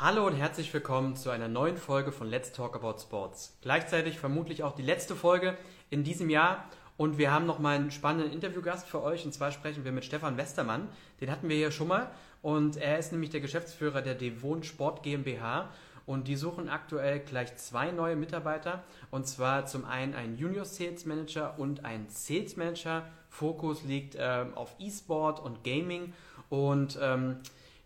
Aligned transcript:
Hallo 0.00 0.26
und 0.26 0.34
herzlich 0.34 0.74
willkommen 0.74 1.14
zu 1.14 1.30
einer 1.30 1.46
neuen 1.46 1.76
Folge 1.76 2.10
von 2.10 2.26
Let's 2.26 2.50
Talk 2.50 2.74
About 2.74 2.98
Sports. 2.98 3.56
Gleichzeitig 3.62 4.18
vermutlich 4.18 4.64
auch 4.64 4.74
die 4.74 4.82
letzte 4.82 5.14
Folge 5.14 5.56
in 5.88 6.02
diesem 6.02 6.30
Jahr 6.30 6.64
und 6.96 7.16
wir 7.16 7.30
haben 7.30 7.46
noch 7.46 7.60
mal 7.60 7.76
einen 7.76 7.92
spannenden 7.92 8.32
Interviewgast 8.32 8.88
für 8.88 9.00
euch 9.04 9.24
und 9.24 9.32
zwar 9.32 9.52
sprechen 9.52 9.84
wir 9.84 9.92
mit 9.92 10.04
Stefan 10.04 10.36
Westermann. 10.36 10.88
Den 11.20 11.30
hatten 11.30 11.48
wir 11.48 11.54
hier 11.54 11.70
schon 11.70 11.86
mal 11.86 12.10
und 12.42 12.76
er 12.76 12.98
ist 12.98 13.12
nämlich 13.12 13.30
der 13.30 13.40
Geschäftsführer 13.40 14.02
der 14.02 14.16
Devon 14.16 14.64
Sport 14.64 15.04
GmbH 15.04 15.70
und 16.06 16.26
die 16.26 16.34
suchen 16.34 16.68
aktuell 16.68 17.20
gleich 17.20 17.54
zwei 17.56 17.92
neue 17.92 18.16
Mitarbeiter 18.16 18.82
und 19.12 19.28
zwar 19.28 19.66
zum 19.66 19.84
einen 19.84 20.14
einen 20.14 20.36
Junior 20.36 20.64
Sales 20.64 21.06
Manager 21.06 21.56
und 21.56 21.84
einen 21.84 22.08
Sales 22.08 22.56
Manager. 22.56 23.06
Fokus 23.28 23.84
liegt 23.84 24.16
ähm, 24.18 24.54
auf 24.54 24.74
E-Sport 24.80 25.38
und 25.38 25.62
Gaming 25.62 26.12
und 26.50 26.98
ähm, 27.00 27.36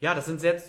ja, 0.01 0.15
das 0.15 0.27
sind 0.27 0.41
sehr 0.41 0.61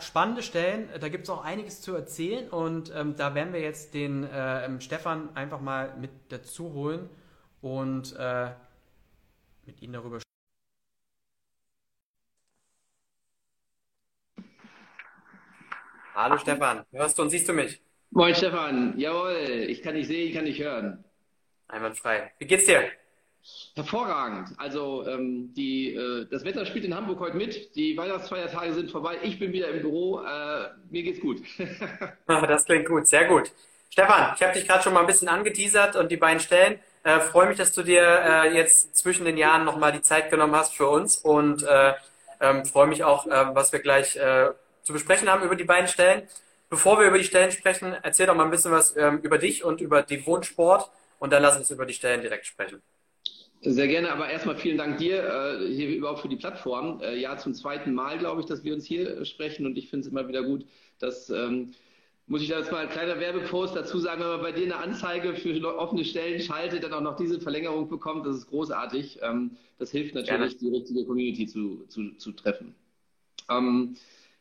spannende 0.00 0.42
Stellen. 0.42 0.88
Da 1.00 1.08
gibt 1.08 1.24
es 1.24 1.30
auch 1.30 1.44
einiges 1.44 1.80
zu 1.80 1.94
erzählen 1.94 2.48
und 2.48 2.92
ähm, 2.94 3.16
da 3.16 3.34
werden 3.34 3.52
wir 3.52 3.60
jetzt 3.60 3.94
den 3.94 4.24
äh, 4.24 4.80
Stefan 4.80 5.34
einfach 5.36 5.60
mal 5.60 5.96
mit 5.96 6.10
dazu 6.28 6.72
holen 6.72 7.10
und 7.60 8.14
äh, 8.16 8.50
mit 9.64 9.82
Ihnen 9.82 9.94
darüber 9.94 10.20
sprechen. 10.20 10.26
Hallo 16.14 16.38
Stefan, 16.38 16.84
hörst 16.92 17.18
du 17.18 17.22
und 17.22 17.30
siehst 17.30 17.48
du 17.48 17.52
mich? 17.52 17.82
Moin 18.10 18.34
Stefan, 18.34 18.98
jawohl, 18.98 19.66
ich 19.68 19.82
kann 19.82 19.94
dich 19.94 20.06
sehen, 20.06 20.28
ich 20.28 20.34
kann 20.34 20.44
dich 20.44 20.60
hören. 20.60 21.04
Einwandfrei. 21.68 22.32
Wie 22.38 22.46
geht's 22.46 22.66
dir? 22.66 22.88
Hervorragend. 23.74 24.48
Also 24.56 25.06
ähm, 25.06 25.52
die, 25.54 25.94
äh, 25.94 26.26
das 26.30 26.44
Wetter 26.44 26.64
spielt 26.64 26.86
in 26.86 26.94
Hamburg 26.94 27.20
heute 27.20 27.36
mit. 27.36 27.76
Die 27.76 27.96
Weihnachtsfeiertage 27.96 28.72
sind 28.72 28.90
vorbei. 28.90 29.18
Ich 29.22 29.38
bin 29.38 29.52
wieder 29.52 29.68
im 29.68 29.82
Büro. 29.82 30.20
Äh, 30.20 30.70
mir 30.90 31.02
geht's 31.02 31.20
gut. 31.20 31.42
das 32.26 32.64
klingt 32.64 32.88
gut, 32.88 33.06
sehr 33.06 33.26
gut. 33.26 33.52
Stefan, 33.90 34.34
ich 34.34 34.42
habe 34.42 34.52
dich 34.52 34.66
gerade 34.66 34.82
schon 34.82 34.94
mal 34.94 35.00
ein 35.00 35.06
bisschen 35.06 35.28
angeteasert 35.28 35.96
und 35.96 36.10
die 36.10 36.16
beiden 36.16 36.40
Stellen. 36.40 36.78
Äh, 37.02 37.20
Freue 37.20 37.48
mich, 37.48 37.58
dass 37.58 37.72
du 37.72 37.82
dir 37.82 38.02
äh, 38.02 38.54
jetzt 38.54 38.96
zwischen 38.96 39.24
den 39.24 39.36
Jahren 39.36 39.64
nochmal 39.64 39.92
die 39.92 40.02
Zeit 40.02 40.30
genommen 40.30 40.54
hast 40.54 40.74
für 40.74 40.88
uns 40.88 41.18
und 41.18 41.62
äh, 41.62 41.92
ähm, 42.40 42.64
freue 42.64 42.86
mich 42.86 43.04
auch, 43.04 43.26
äh, 43.26 43.54
was 43.54 43.72
wir 43.72 43.80
gleich 43.80 44.16
äh, 44.16 44.50
zu 44.82 44.92
besprechen 44.92 45.28
haben 45.30 45.44
über 45.44 45.56
die 45.56 45.64
beiden 45.64 45.88
Stellen. 45.88 46.28
Bevor 46.68 46.98
wir 46.98 47.06
über 47.06 47.18
die 47.18 47.24
Stellen 47.24 47.52
sprechen, 47.52 47.94
erzähl 48.02 48.26
doch 48.26 48.34
mal 48.34 48.44
ein 48.44 48.50
bisschen 48.50 48.72
was 48.72 48.96
ähm, 48.96 49.18
über 49.18 49.38
dich 49.38 49.64
und 49.64 49.80
über 49.80 50.02
die 50.02 50.26
Wohnsport 50.26 50.90
und 51.18 51.32
dann 51.32 51.42
lass 51.42 51.56
uns 51.56 51.70
über 51.70 51.86
die 51.86 51.94
Stellen 51.94 52.22
direkt 52.22 52.46
sprechen. 52.46 52.82
Sehr 53.68 53.88
gerne, 53.88 54.12
aber 54.12 54.28
erstmal 54.28 54.56
vielen 54.56 54.78
Dank 54.78 54.98
dir 54.98 55.24
äh, 55.24 55.74
hier 55.74 55.88
überhaupt 55.88 56.20
für 56.20 56.28
die 56.28 56.36
Plattform. 56.36 57.00
Äh, 57.00 57.18
ja, 57.18 57.36
zum 57.36 57.52
zweiten 57.52 57.94
Mal, 57.94 58.16
glaube 58.16 58.40
ich, 58.40 58.46
dass 58.46 58.62
wir 58.62 58.72
uns 58.72 58.84
hier 58.86 59.18
äh, 59.18 59.24
sprechen 59.24 59.66
und 59.66 59.76
ich 59.76 59.90
finde 59.90 60.06
es 60.06 60.12
immer 60.12 60.28
wieder 60.28 60.44
gut, 60.44 60.64
dass 61.00 61.30
ähm, 61.30 61.72
muss 62.28 62.42
ich 62.42 62.48
da 62.48 62.60
jetzt 62.60 62.70
mal 62.70 62.86
ein 62.86 62.90
kleiner 62.90 63.18
Werbepost 63.18 63.74
dazu 63.74 63.98
sagen, 63.98 64.20
wenn 64.20 64.28
man 64.28 64.40
bei 64.40 64.52
dir 64.52 64.66
eine 64.66 64.76
Anzeige 64.76 65.34
für 65.34 65.78
offene 65.78 66.04
Stellen 66.04 66.40
schaltet, 66.40 66.84
dann 66.84 66.92
auch 66.92 67.00
noch 67.00 67.16
diese 67.16 67.40
Verlängerung 67.40 67.88
bekommt, 67.88 68.24
das 68.24 68.36
ist 68.36 68.46
großartig. 68.46 69.18
Ähm, 69.22 69.56
das 69.78 69.90
hilft 69.90 70.14
natürlich, 70.14 70.58
Gerne. 70.58 70.72
die 70.72 70.76
richtige 70.76 71.04
Community 71.04 71.46
zu, 71.48 71.84
zu, 71.88 72.12
zu 72.18 72.30
treffen. 72.32 72.72
Ähm, 73.50 73.96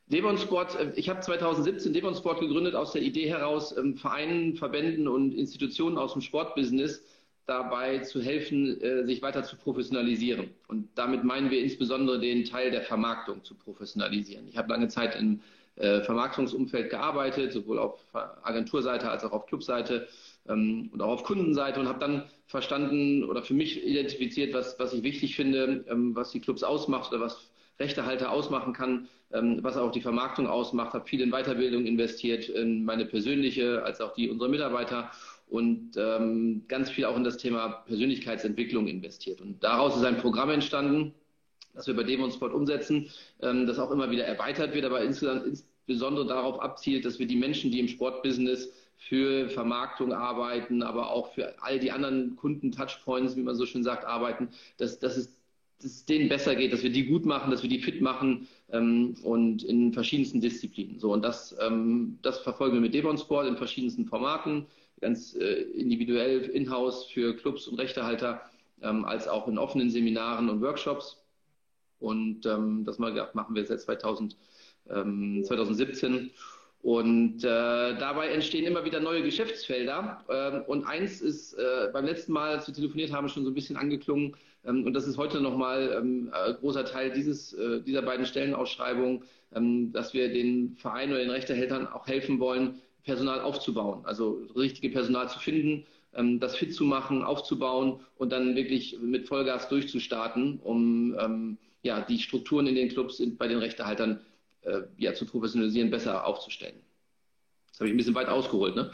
Devon 0.05 0.37
Sport, 0.37 0.79
äh, 0.79 0.93
ich 0.95 1.09
habe 1.09 1.21
2017 1.21 1.93
Devon 1.93 2.13
Sport 2.13 2.41
gegründet 2.41 2.75
aus 2.75 2.91
der 2.91 3.01
Idee 3.01 3.27
heraus, 3.27 3.75
ähm, 3.75 3.97
Vereinen, 3.97 4.55
Verbänden 4.55 5.07
und 5.07 5.33
Institutionen 5.33 5.97
aus 5.97 6.13
dem 6.13 6.21
Sportbusiness 6.21 7.03
dabei 7.45 7.99
zu 7.99 8.21
helfen, 8.21 8.81
äh, 8.81 9.05
sich 9.05 9.21
weiter 9.21 9.43
zu 9.43 9.55
professionalisieren. 9.55 10.49
Und 10.67 10.89
damit 10.95 11.23
meinen 11.23 11.51
wir 11.51 11.61
insbesondere 11.61 12.19
den 12.19 12.45
Teil 12.45 12.71
der 12.71 12.81
Vermarktung 12.81 13.43
zu 13.43 13.55
professionalisieren. 13.55 14.47
Ich 14.47 14.57
habe 14.57 14.69
lange 14.69 14.87
Zeit 14.87 15.15
in 15.15 15.41
äh, 15.75 16.01
Vermarktungsumfeld 16.01 16.89
gearbeitet, 16.89 17.53
sowohl 17.53 17.79
auf 17.79 17.99
Agenturseite 18.43 19.09
als 19.09 19.23
auch 19.23 19.31
auf 19.31 19.45
Clubseite 19.45 20.07
ähm, 20.47 20.89
und 20.93 21.01
auch 21.01 21.09
auf 21.09 21.23
Kundenseite 21.23 21.79
und 21.79 21.87
habe 21.87 21.99
dann 21.99 22.23
verstanden 22.47 23.23
oder 23.23 23.43
für 23.43 23.53
mich 23.53 23.85
identifiziert, 23.85 24.53
was, 24.53 24.79
was 24.79 24.93
ich 24.93 25.03
wichtig 25.03 25.35
finde, 25.35 25.83
ähm, 25.89 26.15
was 26.15 26.31
die 26.31 26.39
Clubs 26.39 26.63
ausmacht 26.63 27.11
oder 27.11 27.21
was 27.21 27.49
Rechtehalter 27.79 28.31
ausmachen 28.31 28.73
kann, 28.73 29.09
ähm, 29.33 29.59
was 29.61 29.75
auch 29.75 29.91
die 29.91 30.01
Vermarktung 30.01 30.47
ausmacht, 30.47 30.93
habe 30.93 31.05
viel 31.05 31.21
in 31.21 31.31
Weiterbildung 31.31 31.85
investiert, 31.85 32.47
in 32.47 32.85
meine 32.85 33.05
persönliche 33.05 33.83
als 33.83 33.99
auch 33.99 34.13
die 34.13 34.29
unserer 34.29 34.49
Mitarbeiter 34.49 35.11
und 35.47 35.91
ähm, 35.97 36.63
ganz 36.67 36.89
viel 36.89 37.05
auch 37.05 37.15
in 37.15 37.23
das 37.23 37.37
Thema 37.37 37.69
Persönlichkeitsentwicklung 37.87 38.87
investiert. 38.87 39.41
Und 39.41 39.63
daraus 39.63 39.95
ist 39.95 40.03
ein 40.03 40.17
Programm 40.17 40.49
entstanden, 40.49 41.13
das 41.73 41.87
wir 41.87 41.95
bei 41.95 42.03
Demonsport 42.03 42.53
umsetzen, 42.53 43.09
ähm, 43.41 43.67
das 43.67 43.79
auch 43.79 43.91
immer 43.91 44.09
wieder 44.09 44.25
erweitert 44.25 44.73
wird, 44.73 44.85
aber 44.85 45.01
insbesondere 45.01 46.25
darauf 46.25 46.59
abzielt, 46.59 47.05
dass 47.05 47.19
wir 47.19 47.27
die 47.27 47.35
Menschen, 47.35 47.71
die 47.71 47.79
im 47.79 47.87
Sportbusiness 47.87 48.71
für 48.97 49.49
Vermarktung 49.49 50.13
arbeiten, 50.13 50.81
aber 50.81 51.11
auch 51.11 51.33
für 51.33 51.61
all 51.61 51.79
die 51.79 51.91
anderen 51.91 52.35
Kunden-Touchpoints, 52.35 53.35
wie 53.35 53.43
man 53.43 53.55
so 53.55 53.65
schön 53.65 53.83
sagt, 53.83 54.05
arbeiten, 54.05 54.49
dass, 54.77 54.99
dass, 54.99 55.17
es, 55.17 55.37
dass 55.79 55.91
es 55.91 56.05
denen 56.05 56.29
besser 56.29 56.55
geht, 56.55 56.73
dass 56.73 56.81
wir 56.81 56.89
die 56.89 57.05
gut 57.05 57.25
machen, 57.25 57.51
dass 57.51 57.61
wir 57.61 57.69
die 57.69 57.79
fit 57.79 58.01
machen 58.01 58.47
ähm, 58.71 59.15
und 59.21 59.63
in 59.63 59.93
verschiedensten 59.93 60.41
Disziplinen. 60.41 60.97
So, 60.97 61.11
und 61.13 61.23
das, 61.23 61.55
ähm, 61.61 62.17
das 62.21 62.39
verfolgen 62.39 62.75
wir 62.75 62.81
mit 62.81 62.93
Devon 62.93 63.17
Sport 63.17 63.47
in 63.47 63.57
verschiedensten 63.57 64.05
Formaten, 64.05 64.65
ganz 65.01 65.35
äh, 65.35 65.61
individuell 65.73 66.41
in-house 66.41 67.05
für 67.05 67.35
Clubs 67.35 67.67
und 67.67 67.79
Rechtehalter, 67.79 68.41
ähm, 68.81 69.05
als 69.05 69.27
auch 69.27 69.47
in 69.47 69.57
offenen 69.57 69.89
Seminaren 69.89 70.49
und 70.49 70.61
Workshops. 70.61 71.21
Und 71.99 72.45
ähm, 72.45 72.83
das 72.85 72.99
machen 72.99 73.55
wir 73.55 73.65
seit 73.65 73.81
2000, 73.81 74.37
ähm, 74.89 75.43
2017. 75.43 76.31
Und 76.81 77.43
äh, 77.43 77.97
dabei 77.97 78.27
entstehen 78.27 78.65
immer 78.65 78.85
wieder 78.85 78.99
neue 78.99 79.23
Geschäftsfelder. 79.23 80.23
Ähm, 80.29 80.61
und 80.67 80.85
eins 80.85 81.19
ist 81.19 81.53
äh, 81.53 81.89
beim 81.91 82.05
letzten 82.05 82.33
Mal, 82.33 82.57
als 82.57 82.67
wir 82.67 82.75
telefoniert 82.75 83.11
haben, 83.11 83.27
schon 83.27 83.43
so 83.43 83.49
ein 83.49 83.55
bisschen 83.55 83.75
angeklungen. 83.75 84.35
Ähm, 84.63 84.85
und 84.85 84.93
das 84.93 85.07
ist 85.07 85.17
heute 85.17 85.41
nochmal 85.41 85.95
ähm, 85.97 86.29
ein 86.31 86.55
großer 86.57 86.85
Teil 86.85 87.11
dieses, 87.11 87.53
äh, 87.53 87.81
dieser 87.81 88.03
beiden 88.03 88.27
Stellenausschreibungen, 88.27 89.23
ähm, 89.55 89.91
dass 89.93 90.13
wir 90.13 90.31
den 90.31 90.75
Vereinen 90.77 91.13
oder 91.13 91.21
den 91.21 91.31
Rechtehältern 91.31 91.87
auch 91.87 92.05
helfen 92.05 92.39
wollen, 92.39 92.79
Personal 93.05 93.41
aufzubauen. 93.41 94.01
Also 94.03 94.41
richtige 94.55 94.89
Personal 94.89 95.29
zu 95.29 95.39
finden, 95.39 95.85
ähm, 96.13 96.39
das 96.39 96.55
fit 96.55 96.73
zu 96.73 96.83
machen, 96.83 97.23
aufzubauen 97.23 97.99
und 98.17 98.31
dann 98.31 98.55
wirklich 98.55 98.97
mit 98.99 99.27
Vollgas 99.27 99.69
durchzustarten, 99.69 100.59
um 100.63 101.15
ähm, 101.19 101.57
ja, 101.83 102.01
die 102.01 102.19
Strukturen 102.19 102.67
in 102.67 102.75
den 102.75 102.89
Clubs 102.89 103.21
bei 103.37 103.47
den 103.47 103.59
Rechtehaltern 103.59 104.19
äh, 104.61 104.81
ja, 104.97 105.13
zu 105.13 105.25
professionalisieren, 105.25 105.91
besser 105.91 106.25
aufzustellen. 106.25 106.75
Das 107.69 107.79
habe 107.79 107.87
ich 107.87 107.93
ein 107.93 107.97
bisschen 107.97 108.15
weit 108.15 108.27
ausgeholt, 108.27 108.75
ne? 108.75 108.91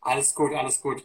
Alles 0.00 0.34
gut, 0.34 0.52
alles 0.52 0.80
gut. 0.80 1.02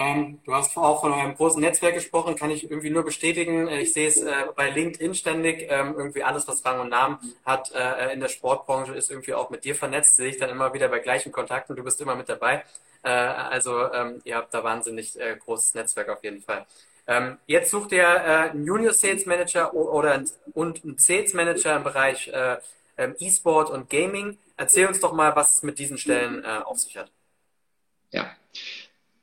Ähm, 0.00 0.40
du 0.44 0.54
hast 0.54 0.76
auch 0.78 1.02
von 1.02 1.12
eurem 1.12 1.34
großen 1.34 1.60
Netzwerk 1.60 1.94
gesprochen, 1.94 2.34
kann 2.34 2.50
ich 2.50 2.70
irgendwie 2.70 2.88
nur 2.88 3.04
bestätigen. 3.04 3.68
Äh, 3.68 3.80
ich 3.80 3.92
sehe 3.92 4.08
es 4.08 4.16
äh, 4.22 4.32
bei 4.56 4.70
LinkedIn 4.70 5.14
ständig. 5.14 5.66
Ähm, 5.68 5.94
irgendwie 5.96 6.22
alles, 6.22 6.48
was 6.48 6.64
Rang 6.64 6.80
und 6.80 6.88
Namen 6.88 7.18
hat 7.44 7.70
äh, 7.72 8.12
in 8.14 8.20
der 8.20 8.28
Sportbranche, 8.28 8.94
ist 8.94 9.10
irgendwie 9.10 9.34
auch 9.34 9.50
mit 9.50 9.64
dir 9.64 9.74
vernetzt. 9.74 10.16
Sehe 10.16 10.30
ich 10.30 10.38
dann 10.38 10.48
immer 10.48 10.72
wieder 10.72 10.88
bei 10.88 11.00
gleichen 11.00 11.32
Kontakten. 11.32 11.76
Du 11.76 11.84
bist 11.84 12.00
immer 12.00 12.14
mit 12.14 12.30
dabei. 12.30 12.64
Äh, 13.02 13.10
also 13.10 13.92
ähm, 13.92 14.22
ihr 14.24 14.36
habt 14.36 14.54
da 14.54 14.64
wahnsinnig 14.64 15.20
äh, 15.20 15.36
großes 15.36 15.74
Netzwerk 15.74 16.08
auf 16.08 16.24
jeden 16.24 16.40
Fall. 16.40 16.64
Ähm, 17.06 17.36
jetzt 17.46 17.70
sucht 17.70 17.92
ihr 17.92 18.02
äh, 18.02 18.50
einen 18.50 18.64
Junior 18.64 18.94
Sales 18.94 19.26
Manager 19.26 19.74
oder 19.74 20.12
ein, 20.12 20.30
und 20.54 20.82
einen 20.82 20.96
Sales 20.96 21.34
Manager 21.34 21.76
im 21.76 21.84
Bereich 21.84 22.30
ähm, 22.32 23.16
E-Sport 23.18 23.68
und 23.68 23.90
Gaming. 23.90 24.38
Erzähl 24.56 24.86
uns 24.86 25.00
doch 25.00 25.12
mal, 25.12 25.36
was 25.36 25.56
es 25.56 25.62
mit 25.62 25.78
diesen 25.78 25.98
Stellen 25.98 26.44
auf 26.44 26.78
sich 26.78 26.98
hat. 26.98 27.10
Ja, 28.10 28.30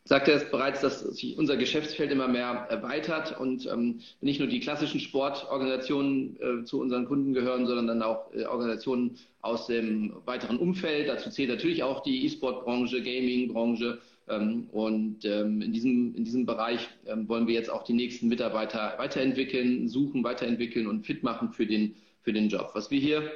sagte 0.07 0.31
es 0.31 0.50
bereits, 0.50 0.81
dass 0.81 1.01
sich 1.01 1.38
unser 1.38 1.57
Geschäftsfeld 1.57 2.12
immer 2.12 2.29
mehr 2.29 2.68
erweitert 2.69 3.38
und 3.40 3.66
ähm, 3.66 4.00
nicht 4.22 4.40
nur 4.40 4.47
die 4.47 4.62
klassischen 4.62 5.01
Sportorganisationen 5.01 6.38
äh, 6.40 6.63
zu 6.63 6.79
unseren 6.79 7.06
Kunden 7.06 7.34
gehören, 7.34 7.68
sondern 7.68 7.88
dann 7.88 8.01
auch 8.01 8.34
äh, 8.34 8.45
Organisationen 8.45 9.18
aus 9.41 9.68
dem 9.68 10.13
weiteren 10.25 10.57
Umfeld. 10.57 11.09
Dazu 11.09 11.29
zählt 11.29 11.50
natürlich 11.50 11.83
auch 11.83 12.04
die 12.04 12.25
E-Sport-Branche, 12.25 13.04
Gaming-Branche. 13.04 14.00
Ähm, 14.30 14.68
und 14.71 15.25
ähm, 15.25 15.62
in, 15.62 15.74
diesem, 15.74 16.15
in 16.15 16.24
diesem 16.24 16.45
Bereich 16.45 16.88
ähm, 17.06 17.27
wollen 17.27 17.48
wir 17.48 17.56
jetzt 17.56 17.69
auch 17.69 17.83
die 17.83 17.94
nächsten 17.94 18.30
Mitarbeiter 18.30 18.95
weiterentwickeln, 18.98 19.89
suchen, 19.89 20.24
weiterentwickeln 20.24 20.88
und 20.88 21.06
fit 21.06 21.24
machen 21.24 21.51
für 21.51 21.65
den, 21.65 21.95
für 22.21 22.31
den 22.31 22.48
Job. 22.48 22.71
Was 22.74 22.92
wir 22.92 23.00
hier 23.00 23.30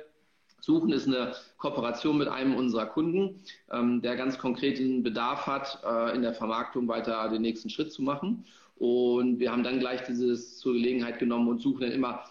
suchen, 0.62 0.92
ist 0.94 1.08
eine 1.08 1.34
Kooperation 1.58 2.18
mit 2.18 2.30
einem 2.30 2.56
unserer 2.56 2.86
Kunden, 2.86 3.42
ähm, 3.72 4.02
der 4.02 4.16
ganz 4.16 4.38
konkreten 4.38 5.04
Bedarf 5.04 5.48
hat, 5.48 5.80
äh, 5.84 6.16
in 6.16 6.22
der 6.22 6.34
Vermarktung 6.34 6.88
weiter 6.88 7.28
den 7.30 7.42
nächsten 7.42 7.70
Schritt 7.70 7.92
zu 7.92 8.02
machen. 8.02 8.46
Und 8.78 9.40
wir 9.40 9.52
haben 9.52 9.64
dann 9.64 9.80
gleich 9.80 10.02
dieses 10.04 10.58
zur 10.58 10.74
Gelegenheit 10.74 11.20
genommen 11.20 11.48
und 11.50 11.62
suchen 11.62 11.82
dann 11.82 11.92
immer 11.92 12.24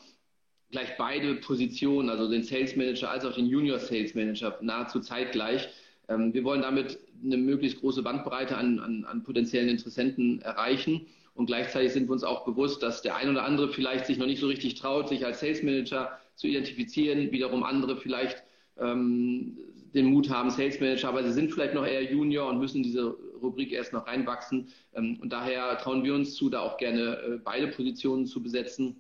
gleich 0.71 0.97
beide 0.97 1.35
Positionen, 1.37 2.09
also 2.09 2.31
den 2.31 2.43
Sales 2.43 2.77
Manager 2.77 3.11
als 3.11 3.25
auch 3.25 3.35
den 3.35 3.47
Junior 3.47 3.79
Sales 3.79 4.15
Manager, 4.15 4.57
nahezu 4.61 5.01
zeitgleich. 5.01 5.69
Ähm, 6.09 6.33
wir 6.33 6.45
wollen 6.45 6.63
damit 6.63 6.99
eine 7.23 7.37
möglichst 7.37 7.81
große 7.81 8.03
Bandbreite 8.03 8.57
an, 8.57 8.79
an, 8.79 9.05
an 9.05 9.23
potenziellen 9.23 9.69
Interessenten 9.69 10.41
erreichen. 10.43 11.07
Und 11.35 11.47
gleichzeitig 11.47 11.93
sind 11.93 12.09
wir 12.09 12.13
uns 12.13 12.25
auch 12.25 12.45
bewusst, 12.45 12.83
dass 12.83 13.03
der 13.03 13.17
ein 13.17 13.31
oder 13.31 13.45
andere 13.45 13.69
vielleicht 13.69 14.07
sich 14.07 14.19
noch 14.19 14.27
nicht 14.27 14.41
so 14.41 14.47
richtig 14.47 14.75
traut, 14.75 15.09
sich 15.09 15.25
als 15.25 15.41
Sales 15.41 15.63
Manager 15.63 16.20
zu 16.41 16.47
identifizieren, 16.47 17.31
wiederum 17.33 17.63
andere 17.63 17.97
vielleicht 17.97 18.43
ähm, 18.79 19.59
den 19.95 20.07
Mut 20.07 20.31
haben, 20.31 20.51
Sales 20.51 20.81
Manager, 20.81 21.09
aber 21.09 21.23
sie 21.23 21.33
sind 21.33 21.53
vielleicht 21.53 21.75
noch 21.75 21.87
eher 21.87 22.03
Junior 22.03 22.49
und 22.49 22.59
müssen 22.59 22.83
diese 22.83 23.15
Rubrik 23.43 23.73
erst 23.73 23.93
noch 23.93 24.07
reinwachsen. 24.07 24.69
Ähm, 24.95 25.19
und 25.21 25.31
daher 25.31 25.77
trauen 25.79 26.03
wir 26.03 26.15
uns 26.15 26.35
zu, 26.35 26.49
da 26.49 26.61
auch 26.61 26.79
gerne 26.79 27.19
äh, 27.19 27.39
beide 27.45 27.69
Positionen 27.69 28.27
zu 28.27 28.43
besetzen, 28.43 28.97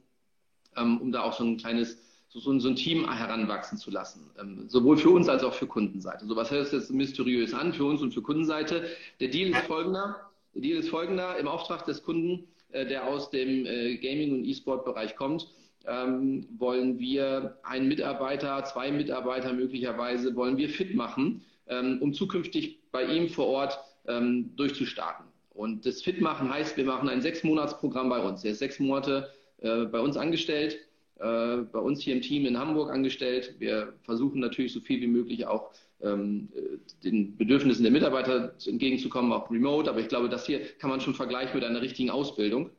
ähm, 0.76 1.00
um 1.00 1.12
da 1.12 1.22
auch 1.22 1.32
so 1.32 1.44
ein 1.44 1.56
kleines 1.56 1.98
so, 2.28 2.38
so, 2.38 2.68
ein 2.68 2.76
Team 2.76 3.10
heranwachsen 3.10 3.76
zu 3.76 3.90
lassen. 3.90 4.30
Ähm, 4.38 4.68
sowohl 4.68 4.96
für 4.96 5.10
uns 5.10 5.28
als 5.28 5.42
auch 5.42 5.54
für 5.54 5.66
Kundenseite. 5.66 6.26
So 6.26 6.36
was 6.36 6.52
hört 6.52 6.68
sich 6.68 6.78
jetzt 6.78 6.92
mysteriös 6.92 7.54
an 7.54 7.72
für 7.72 7.84
uns 7.84 8.02
und 8.02 8.14
für 8.14 8.22
Kundenseite. 8.22 8.84
Der 9.18 9.28
Deal 9.28 9.50
ist 9.50 9.66
folgender. 9.66 10.30
Der 10.54 10.62
Deal 10.62 10.78
ist 10.78 10.90
folgender. 10.90 11.38
Im 11.38 11.48
Auftrag 11.48 11.86
des 11.86 12.04
Kunden, 12.04 12.46
äh, 12.70 12.86
der 12.86 13.08
aus 13.08 13.30
dem 13.30 13.66
äh, 13.66 13.96
Gaming- 13.96 14.32
und 14.32 14.44
E-Sport-Bereich 14.44 15.16
kommt, 15.16 15.48
ähm, 15.86 16.46
wollen 16.58 16.98
wir 16.98 17.58
einen 17.62 17.88
Mitarbeiter, 17.88 18.64
zwei 18.64 18.90
Mitarbeiter 18.90 19.52
möglicherweise, 19.52 20.34
wollen 20.36 20.56
wir 20.56 20.68
fit 20.68 20.94
machen, 20.94 21.42
ähm, 21.68 21.98
um 22.00 22.12
zukünftig 22.12 22.80
bei 22.92 23.04
ihm 23.04 23.28
vor 23.28 23.46
Ort 23.46 23.78
ähm, 24.06 24.54
durchzustarten. 24.56 25.26
Und 25.50 25.86
das 25.86 26.02
Fitmachen 26.02 26.52
heißt, 26.52 26.76
wir 26.76 26.84
machen 26.84 27.08
ein 27.08 27.22
Sechsmonatsprogramm 27.22 28.08
bei 28.08 28.20
uns. 28.20 28.44
Er 28.44 28.52
ist 28.52 28.58
sechs 28.60 28.78
Monate 28.78 29.30
äh, 29.58 29.84
bei 29.84 30.00
uns 30.00 30.16
angestellt 30.16 30.78
äh, 31.20 31.58
bei 31.70 31.78
uns 31.78 32.00
hier 32.00 32.14
im 32.14 32.22
Team 32.22 32.46
in 32.46 32.58
Hamburg 32.58 32.90
angestellt. 32.90 33.54
Wir 33.58 33.92
versuchen 34.04 34.40
natürlich 34.40 34.72
so 34.72 34.80
viel 34.80 35.02
wie 35.02 35.06
möglich 35.06 35.46
auch 35.46 35.70
ähm, 36.02 36.48
den 37.04 37.36
Bedürfnissen 37.36 37.82
der 37.82 37.92
Mitarbeiter 37.92 38.54
entgegenzukommen, 38.66 39.30
auch 39.30 39.50
remote. 39.50 39.90
Aber 39.90 40.00
ich 40.00 40.08
glaube, 40.08 40.30
das 40.30 40.46
hier 40.46 40.60
kann 40.78 40.88
man 40.88 41.02
schon 41.02 41.14
vergleichen 41.14 41.54
mit 41.54 41.64
einer 41.64 41.82
richtigen 41.82 42.08
Ausbildung, 42.08 42.70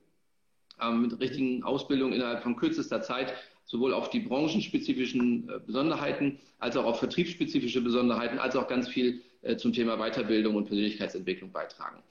ähm, 0.81 1.03
mit 1.03 1.19
richtigen 1.19 1.63
Ausbildung 1.63 2.13
innerhalb 2.13 2.43
von 2.43 2.55
kürzester 2.55 3.01
Zeit, 3.01 3.33
sowohl 3.65 3.93
auf 3.93 4.09
die 4.09 4.19
branchenspezifischen 4.19 5.49
äh, 5.49 5.59
Besonderheiten 5.65 6.39
als 6.59 6.75
auch 6.77 6.85
auf 6.85 6.99
vertriebsspezifische 6.99 7.81
Besonderheiten, 7.81 8.39
als 8.39 8.55
auch 8.55 8.67
ganz 8.67 8.87
viel 8.87 9.21
äh, 9.41 9.55
zum 9.57 9.73
Thema 9.73 9.97
Weiterbildung 9.97 10.55
und 10.55 10.65
Persönlichkeitsentwicklung 10.65 11.51
beitragen. 11.51 12.03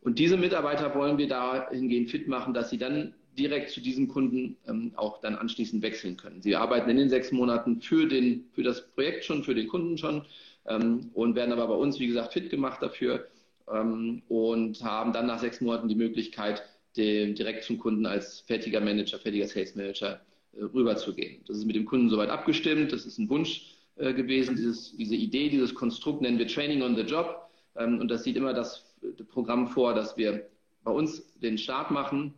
Und 0.00 0.18
diese 0.18 0.36
Mitarbeiter 0.36 0.94
wollen 0.94 1.18
wir 1.18 1.28
dahingehend 1.28 2.10
fit 2.10 2.28
machen, 2.28 2.52
dass 2.52 2.70
sie 2.70 2.78
dann 2.78 3.14
direkt 3.38 3.70
zu 3.70 3.80
diesem 3.80 4.08
Kunden 4.08 4.56
ähm, 4.68 4.92
auch 4.96 5.20
dann 5.20 5.34
anschließend 5.34 5.82
wechseln 5.82 6.16
können. 6.16 6.42
Sie 6.42 6.56
arbeiten 6.56 6.90
in 6.90 6.96
den 6.96 7.10
sechs 7.10 7.32
Monaten 7.32 7.80
für, 7.80 8.06
den, 8.06 8.46
für 8.52 8.62
das 8.62 8.86
Projekt 8.92 9.24
schon, 9.24 9.42
für 9.42 9.54
den 9.54 9.68
Kunden 9.68 9.98
schon 9.98 10.24
ähm, 10.66 11.10
und 11.14 11.34
werden 11.34 11.52
aber 11.52 11.66
bei 11.66 11.74
uns, 11.74 11.98
wie 11.98 12.06
gesagt, 12.06 12.32
fit 12.32 12.50
gemacht 12.50 12.82
dafür 12.82 13.26
ähm, 13.72 14.22
und 14.28 14.82
haben 14.84 15.12
dann 15.12 15.26
nach 15.26 15.40
sechs 15.40 15.60
Monaten 15.60 15.88
die 15.88 15.94
Möglichkeit, 15.94 16.62
den, 16.96 17.34
direkt 17.34 17.64
zum 17.64 17.78
Kunden 17.78 18.06
als 18.06 18.40
fertiger 18.40 18.80
Manager, 18.80 19.18
fertiger 19.18 19.46
Sales 19.46 19.74
Manager 19.74 20.20
äh, 20.52 20.64
rüberzugehen. 20.64 21.42
Das 21.46 21.56
ist 21.56 21.64
mit 21.64 21.76
dem 21.76 21.84
Kunden 21.84 22.08
soweit 22.08 22.30
abgestimmt, 22.30 22.92
das 22.92 23.06
ist 23.06 23.18
ein 23.18 23.28
Wunsch 23.28 23.74
äh, 23.96 24.12
gewesen, 24.12 24.56
dieses, 24.56 24.96
diese 24.96 25.14
Idee, 25.14 25.48
dieses 25.48 25.74
Konstrukt 25.74 26.22
nennen 26.22 26.38
wir 26.38 26.46
Training 26.46 26.82
on 26.82 26.96
the 26.96 27.02
Job 27.02 27.48
ähm, 27.76 28.00
und 28.00 28.08
das 28.08 28.24
sieht 28.24 28.36
immer 28.36 28.54
das 28.54 28.84
Programm 29.28 29.68
vor, 29.68 29.94
dass 29.94 30.16
wir 30.16 30.48
bei 30.82 30.92
uns 30.92 31.22
den 31.40 31.58
Start 31.58 31.90
machen, 31.90 32.34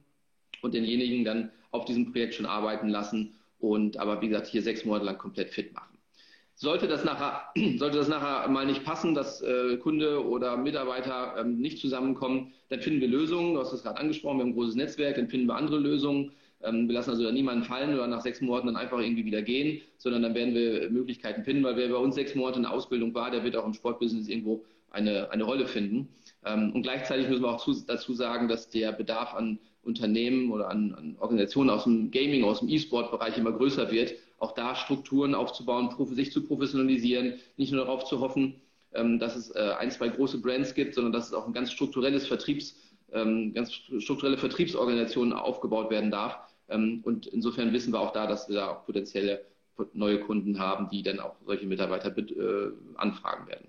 und 0.62 0.74
denjenigen 0.74 1.24
dann 1.24 1.50
auf 1.70 1.84
diesem 1.84 2.12
Projekt 2.12 2.34
schon 2.34 2.46
arbeiten 2.46 2.88
lassen 2.88 3.34
und 3.58 3.96
aber 3.96 4.20
wie 4.20 4.28
gesagt 4.28 4.46
hier 4.48 4.62
sechs 4.62 4.84
Monate 4.84 5.04
lang 5.06 5.18
komplett 5.18 5.50
fit 5.50 5.72
machen. 5.74 5.95
Sollte 6.58 6.88
das 6.88 7.04
nachher, 7.04 7.42
sollte 7.78 7.98
das 7.98 8.08
nachher 8.08 8.48
mal 8.48 8.64
nicht 8.64 8.82
passen, 8.82 9.14
dass 9.14 9.42
äh, 9.42 9.76
Kunde 9.76 10.26
oder 10.26 10.56
Mitarbeiter 10.56 11.34
ähm, 11.38 11.58
nicht 11.58 11.78
zusammenkommen, 11.78 12.54
dann 12.70 12.80
finden 12.80 13.02
wir 13.02 13.08
Lösungen. 13.08 13.54
Du 13.54 13.60
hast 13.60 13.74
das 13.74 13.82
gerade 13.82 14.00
angesprochen, 14.00 14.38
wir 14.38 14.44
haben 14.44 14.50
ein 14.52 14.54
großes 14.54 14.74
Netzwerk, 14.74 15.16
dann 15.16 15.28
finden 15.28 15.48
wir 15.48 15.54
andere 15.54 15.78
Lösungen. 15.78 16.32
Ähm, 16.62 16.88
wir 16.88 16.94
lassen 16.94 17.10
also 17.10 17.24
da 17.24 17.30
niemanden 17.30 17.64
fallen 17.64 17.92
oder 17.92 18.06
nach 18.06 18.22
sechs 18.22 18.40
Monaten 18.40 18.68
dann 18.68 18.76
einfach 18.76 18.98
irgendwie 18.98 19.26
wieder 19.26 19.42
gehen, 19.42 19.82
sondern 19.98 20.22
dann 20.22 20.34
werden 20.34 20.54
wir 20.54 20.88
Möglichkeiten 20.88 21.44
finden, 21.44 21.62
weil 21.62 21.76
wer 21.76 21.90
bei 21.90 21.96
uns 21.96 22.14
sechs 22.14 22.34
Monate 22.34 22.56
in 22.56 22.62
der 22.62 22.72
Ausbildung 22.72 23.14
war, 23.14 23.30
der 23.30 23.44
wird 23.44 23.54
auch 23.54 23.66
im 23.66 23.74
Sportbusiness 23.74 24.26
irgendwo 24.26 24.64
eine, 24.90 25.30
eine 25.30 25.44
Rolle 25.44 25.66
finden. 25.66 26.08
Ähm, 26.46 26.72
und 26.72 26.82
gleichzeitig 26.82 27.28
müssen 27.28 27.42
wir 27.42 27.50
auch 27.50 27.62
zu, 27.62 27.74
dazu 27.86 28.14
sagen, 28.14 28.48
dass 28.48 28.70
der 28.70 28.92
Bedarf 28.92 29.34
an 29.34 29.58
Unternehmen 29.82 30.50
oder 30.50 30.70
an, 30.70 30.94
an 30.94 31.16
Organisationen 31.20 31.68
aus 31.68 31.84
dem 31.84 32.10
Gaming, 32.10 32.44
aus 32.44 32.60
dem 32.60 32.70
E-Sport-Bereich 32.70 33.36
immer 33.36 33.52
größer 33.52 33.90
wird, 33.90 34.14
auch 34.38 34.52
da 34.52 34.74
Strukturen 34.74 35.34
aufzubauen, 35.34 35.94
sich 36.14 36.32
zu 36.32 36.44
professionalisieren, 36.44 37.34
nicht 37.56 37.72
nur 37.72 37.84
darauf 37.84 38.04
zu 38.04 38.20
hoffen, 38.20 38.60
ähm, 38.92 39.18
dass 39.18 39.36
es 39.36 39.50
äh, 39.50 39.74
ein, 39.78 39.90
zwei 39.90 40.08
große 40.08 40.40
Brands 40.40 40.74
gibt, 40.74 40.94
sondern 40.94 41.12
dass 41.12 41.26
es 41.26 41.32
auch 41.32 41.46
ein 41.46 41.52
ganz 41.52 41.72
strukturelles 41.72 42.26
Vertriebs, 42.26 42.76
ähm, 43.12 43.54
ganz 43.54 43.72
strukturelle 43.72 44.38
Vertriebsorganisationen 44.38 45.32
aufgebaut 45.32 45.90
werden 45.90 46.10
darf. 46.10 46.38
Ähm, 46.68 47.00
und 47.04 47.26
insofern 47.26 47.72
wissen 47.72 47.92
wir 47.92 48.00
auch 48.00 48.12
da, 48.12 48.26
dass 48.26 48.48
wir 48.48 48.56
da 48.56 48.70
auch 48.70 48.84
potenzielle 48.84 49.44
neue 49.92 50.20
Kunden 50.20 50.58
haben, 50.58 50.88
die 50.88 51.02
dann 51.02 51.20
auch 51.20 51.36
solche 51.44 51.66
Mitarbeiter 51.66 52.16
äh, 52.16 52.72
anfragen 52.96 53.46
werden. 53.46 53.68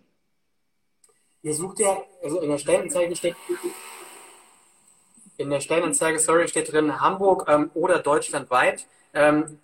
Ihr 1.44 1.54
sucht 1.54 1.80
ja, 1.80 1.98
also 2.24 2.42
in 2.42 2.50
der 2.50 2.58
Stellenanzeige 2.58 3.16
steht 3.16 3.36
in 5.38 5.50
der 5.52 5.60
Stellenanzeige, 5.60 6.19
sorry, 6.19 6.48
steht 6.48 6.72
drin 6.72 7.00
Hamburg 7.00 7.46
ähm, 7.48 7.69
oder 7.75 8.00
deutschlandweit. 8.00 8.88
Ähm, 9.14 9.60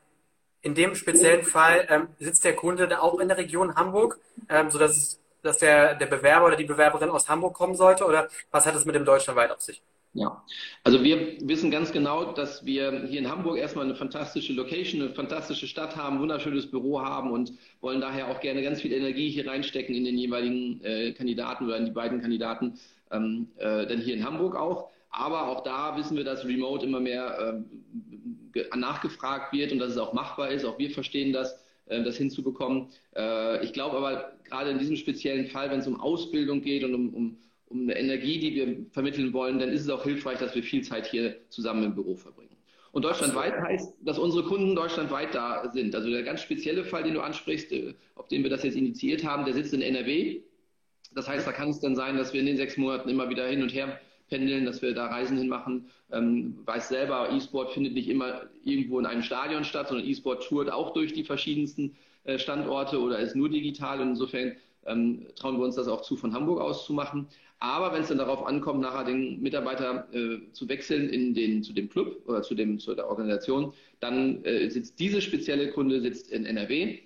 in 0.64 0.74
dem 0.74 0.96
speziellen 0.96 1.44
Fall 1.44 1.86
ähm, 1.90 2.08
sitzt 2.20 2.44
der 2.44 2.56
Kunde 2.56 2.88
da 2.88 3.00
auch 3.00 3.20
in 3.20 3.28
der 3.28 3.38
Region 3.38 3.76
Hamburg, 3.76 4.20
ähm, 4.50 4.72
sodass 4.72 4.98
es, 4.98 5.20
dass 5.42 5.58
der, 5.58 5.96
der 5.96 6.06
Bewerber 6.06 6.48
oder 6.48 6.56
die 6.56 6.64
Bewerberin 6.64 7.10
aus 7.10 7.30
Hamburg 7.30 7.54
kommen 7.54 7.76
sollte? 7.76 8.06
Oder 8.06 8.30
was 8.50 8.66
hat 8.66 8.74
es 8.74 8.86
mit 8.86 8.96
dem 8.96 9.06
deutschlandweit 9.06 9.52
auf 9.52 9.62
sich? 9.62 9.84
Ja, 10.16 10.44
also 10.84 11.04
wir 11.04 11.38
wissen 11.42 11.72
ganz 11.72 11.92
genau, 11.92 12.34
dass 12.34 12.64
wir 12.66 13.06
hier 13.08 13.20
in 13.20 13.30
Hamburg 13.30 13.58
erstmal 13.58 13.86
eine 13.86 13.96
fantastische 13.96 14.54
Location, 14.54 15.02
eine 15.02 15.14
fantastische 15.14 15.68
Stadt 15.68 15.96
haben, 15.96 16.20
wunderschönes 16.20 16.70
Büro 16.70 17.02
haben 17.02 17.32
und 17.32 17.52
wollen 17.82 18.00
daher 18.00 18.30
auch 18.30 18.40
gerne 18.40 18.62
ganz 18.62 18.82
viel 18.82 18.94
Energie 18.94 19.32
hier 19.32 19.48
reinstecken 19.48 19.96
in 19.96 20.06
den 20.06 20.18
jeweiligen 20.18 20.82
äh, 20.84 21.14
Kandidaten 21.14 21.66
oder 21.66 21.78
in 21.78 21.86
die 21.86 21.92
beiden 21.92 22.22
Kandidaten, 22.22 22.80
ähm, 23.12 23.50
äh, 23.58 23.88
denn 23.88 24.02
hier 24.02 24.14
in 24.14 24.24
Hamburg 24.24 24.56
auch. 24.56 24.92
Aber 25.10 25.48
auch 25.48 25.64
da 25.64 25.98
wissen 25.98 26.16
wir, 26.16 26.24
dass 26.24 26.46
Remote 26.46 26.86
immer 26.86 27.00
mehr 27.00 27.40
äh, 27.40 27.54
nachgefragt 28.76 29.54
wird 29.54 29.72
und 29.72 29.80
dass 29.80 29.92
es 29.92 29.98
auch 29.98 30.14
machbar 30.14 30.52
ist. 30.52 30.66
Auch 30.66 30.78
wir 30.80 30.90
verstehen 30.90 31.34
das, 31.34 31.60
äh, 31.86 32.04
das 32.04 32.18
hinzubekommen. 32.18 32.88
Äh, 33.16 33.64
ich 33.64 33.74
glaube 33.74 33.98
aber 33.98 34.34
gerade 34.44 34.72
in 34.72 34.80
diesem 34.80 34.96
speziellen 34.96 35.48
Fall, 35.48 35.70
wenn 35.72 35.80
es 35.80 35.88
um 35.88 36.00
Ausbildung 36.00 36.62
geht 36.62 36.84
und 36.84 36.94
um, 36.94 37.14
um, 37.14 37.38
um 37.68 37.82
eine 37.84 37.98
Energie, 37.98 38.40
die 38.40 38.56
wir 38.56 38.86
vermitteln 38.92 39.34
wollen, 39.34 39.60
dann 39.60 39.70
ist 39.70 39.82
es 39.82 39.90
auch 39.90 40.04
hilfreich, 40.04 40.40
dass 40.40 40.56
wir 40.56 40.64
viel 40.64 40.84
Zeit 40.84 41.08
hier 41.08 41.38
zusammen 41.50 41.84
im 41.84 41.96
Büro 41.96 42.16
verbringen. 42.16 42.50
Und 42.92 43.06
deutschlandweit 43.06 43.60
heißt, 43.60 43.96
dass 44.02 44.20
unsere 44.20 44.44
Kunden 44.44 44.76
deutschlandweit 44.76 45.34
da 45.34 45.72
sind. 45.74 45.96
Also 45.96 46.12
der 46.12 46.22
ganz 46.22 46.42
spezielle 46.42 46.86
Fall, 46.86 47.04
den 47.04 47.16
du 47.16 47.22
ansprichst, 47.22 47.72
äh, 47.72 47.96
auf 48.16 48.28
den 48.28 48.44
wir 48.44 48.52
das 48.52 48.64
jetzt 48.64 48.76
initiiert 48.78 49.24
haben, 49.24 49.46
der 49.46 49.56
sitzt 49.56 49.74
in 49.74 49.82
NRW. 49.82 50.42
Das 51.16 51.28
heißt, 51.28 51.46
da 51.48 51.52
kann 51.52 51.70
es 51.70 51.80
dann 51.80 51.96
sein, 51.96 52.18
dass 52.18 52.34
wir 52.34 52.40
in 52.40 52.46
den 52.46 52.58
sechs 52.58 52.78
Monaten 52.78 53.10
immer 53.10 53.30
wieder 53.30 53.48
hin 53.48 53.64
und 53.64 53.74
her 53.74 54.00
pendeln, 54.34 54.66
dass 54.66 54.82
wir 54.82 54.96
da 54.96 55.06
Reisen 55.06 55.38
hinmachen. 55.38 55.86
Ähm, 56.12 56.58
weiß 56.66 56.90
selber, 56.90 57.30
E-Sport 57.32 57.72
findet 57.72 57.94
nicht 57.94 58.10
immer 58.10 58.42
irgendwo 58.64 59.00
in 59.00 59.06
einem 59.06 59.22
Stadion 59.22 59.64
statt, 59.64 59.90
sondern 59.90 60.08
E-Sport 60.08 60.48
tourt 60.48 60.72
auch 60.72 60.94
durch 60.94 61.14
die 61.14 61.24
verschiedensten 61.24 61.96
äh, 62.24 62.40
Standorte 62.40 63.00
oder 63.00 63.20
ist 63.20 63.36
nur 63.36 63.50
digital. 63.50 64.02
Und 64.02 64.10
insofern 64.10 64.54
ähm, 64.88 65.28
trauen 65.36 65.58
wir 65.60 65.66
uns 65.66 65.76
das 65.76 65.88
auch 65.88 66.02
zu, 66.02 66.16
von 66.16 66.34
Hamburg 66.34 66.62
aus 66.62 66.88
zu 66.88 66.94
machen. 66.94 67.28
Aber 67.60 67.94
wenn 67.94 68.02
es 68.02 68.08
dann 68.08 68.18
darauf 68.18 68.44
ankommt, 68.48 68.82
nachher 68.82 69.04
den 69.04 69.40
Mitarbeiter 69.40 70.08
äh, 70.12 70.40
zu 70.52 70.68
wechseln 70.68 71.10
in 71.10 71.36
den, 71.36 71.62
zu 71.62 71.72
dem 71.72 71.88
Club 71.88 72.24
oder 72.26 72.42
zu, 72.42 72.56
dem, 72.56 72.80
zu 72.80 72.96
der 72.96 73.08
Organisation, 73.08 73.72
dann 74.00 74.44
äh, 74.46 74.68
sitzt 74.70 75.00
diese 75.00 75.22
spezielle 75.22 75.70
Kunde 75.70 76.02
sitzt 76.02 76.32
in 76.32 76.48
NRW. 76.48 76.98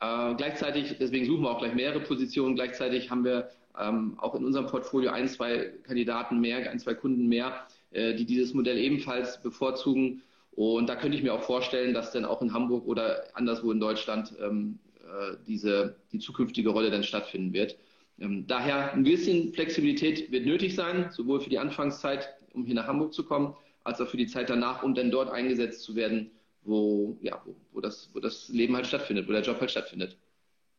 Äh, 0.00 0.34
gleichzeitig, 0.34 0.96
deswegen 0.98 1.26
suchen 1.26 1.42
wir 1.42 1.50
auch 1.52 1.60
gleich 1.60 1.74
mehrere 1.74 2.00
Positionen. 2.00 2.56
Gleichzeitig 2.56 3.08
haben 3.08 3.24
wir 3.24 3.50
ähm, 3.78 4.16
auch 4.18 4.34
in 4.34 4.44
unserem 4.44 4.66
Portfolio 4.66 5.10
ein, 5.10 5.28
zwei 5.28 5.72
Kandidaten 5.84 6.40
mehr, 6.40 6.70
ein, 6.70 6.78
zwei 6.78 6.94
Kunden 6.94 7.28
mehr, 7.28 7.66
äh, 7.90 8.14
die 8.14 8.24
dieses 8.24 8.54
Modell 8.54 8.78
ebenfalls 8.78 9.40
bevorzugen. 9.42 10.22
Und 10.52 10.88
da 10.88 10.96
könnte 10.96 11.16
ich 11.16 11.22
mir 11.22 11.32
auch 11.32 11.42
vorstellen, 11.42 11.94
dass 11.94 12.12
dann 12.12 12.24
auch 12.24 12.42
in 12.42 12.52
Hamburg 12.52 12.86
oder 12.86 13.24
anderswo 13.34 13.72
in 13.72 13.80
Deutschland 13.80 14.34
ähm, 14.40 14.78
äh, 15.02 15.36
diese, 15.46 15.96
die 16.12 16.18
zukünftige 16.18 16.70
Rolle 16.70 16.90
dann 16.90 17.02
stattfinden 17.02 17.52
wird. 17.52 17.76
Ähm, 18.20 18.46
daher 18.46 18.92
ein 18.92 19.04
bisschen 19.04 19.52
Flexibilität 19.54 20.30
wird 20.30 20.44
nötig 20.44 20.74
sein, 20.74 21.10
sowohl 21.10 21.40
für 21.40 21.50
die 21.50 21.58
Anfangszeit, 21.58 22.28
um 22.52 22.66
hier 22.66 22.74
nach 22.74 22.86
Hamburg 22.86 23.14
zu 23.14 23.24
kommen, 23.24 23.54
als 23.84 24.00
auch 24.00 24.08
für 24.08 24.16
die 24.16 24.26
Zeit 24.26 24.50
danach, 24.50 24.82
um 24.82 24.94
dann 24.94 25.10
dort 25.10 25.30
eingesetzt 25.30 25.82
zu 25.82 25.96
werden, 25.96 26.30
wo, 26.64 27.16
ja, 27.22 27.40
wo, 27.44 27.54
wo, 27.72 27.80
das, 27.80 28.10
wo 28.12 28.20
das 28.20 28.48
Leben 28.48 28.76
halt 28.76 28.86
stattfindet, 28.86 29.26
wo 29.28 29.32
der 29.32 29.42
Job 29.42 29.58
halt 29.58 29.70
stattfindet. 29.70 30.16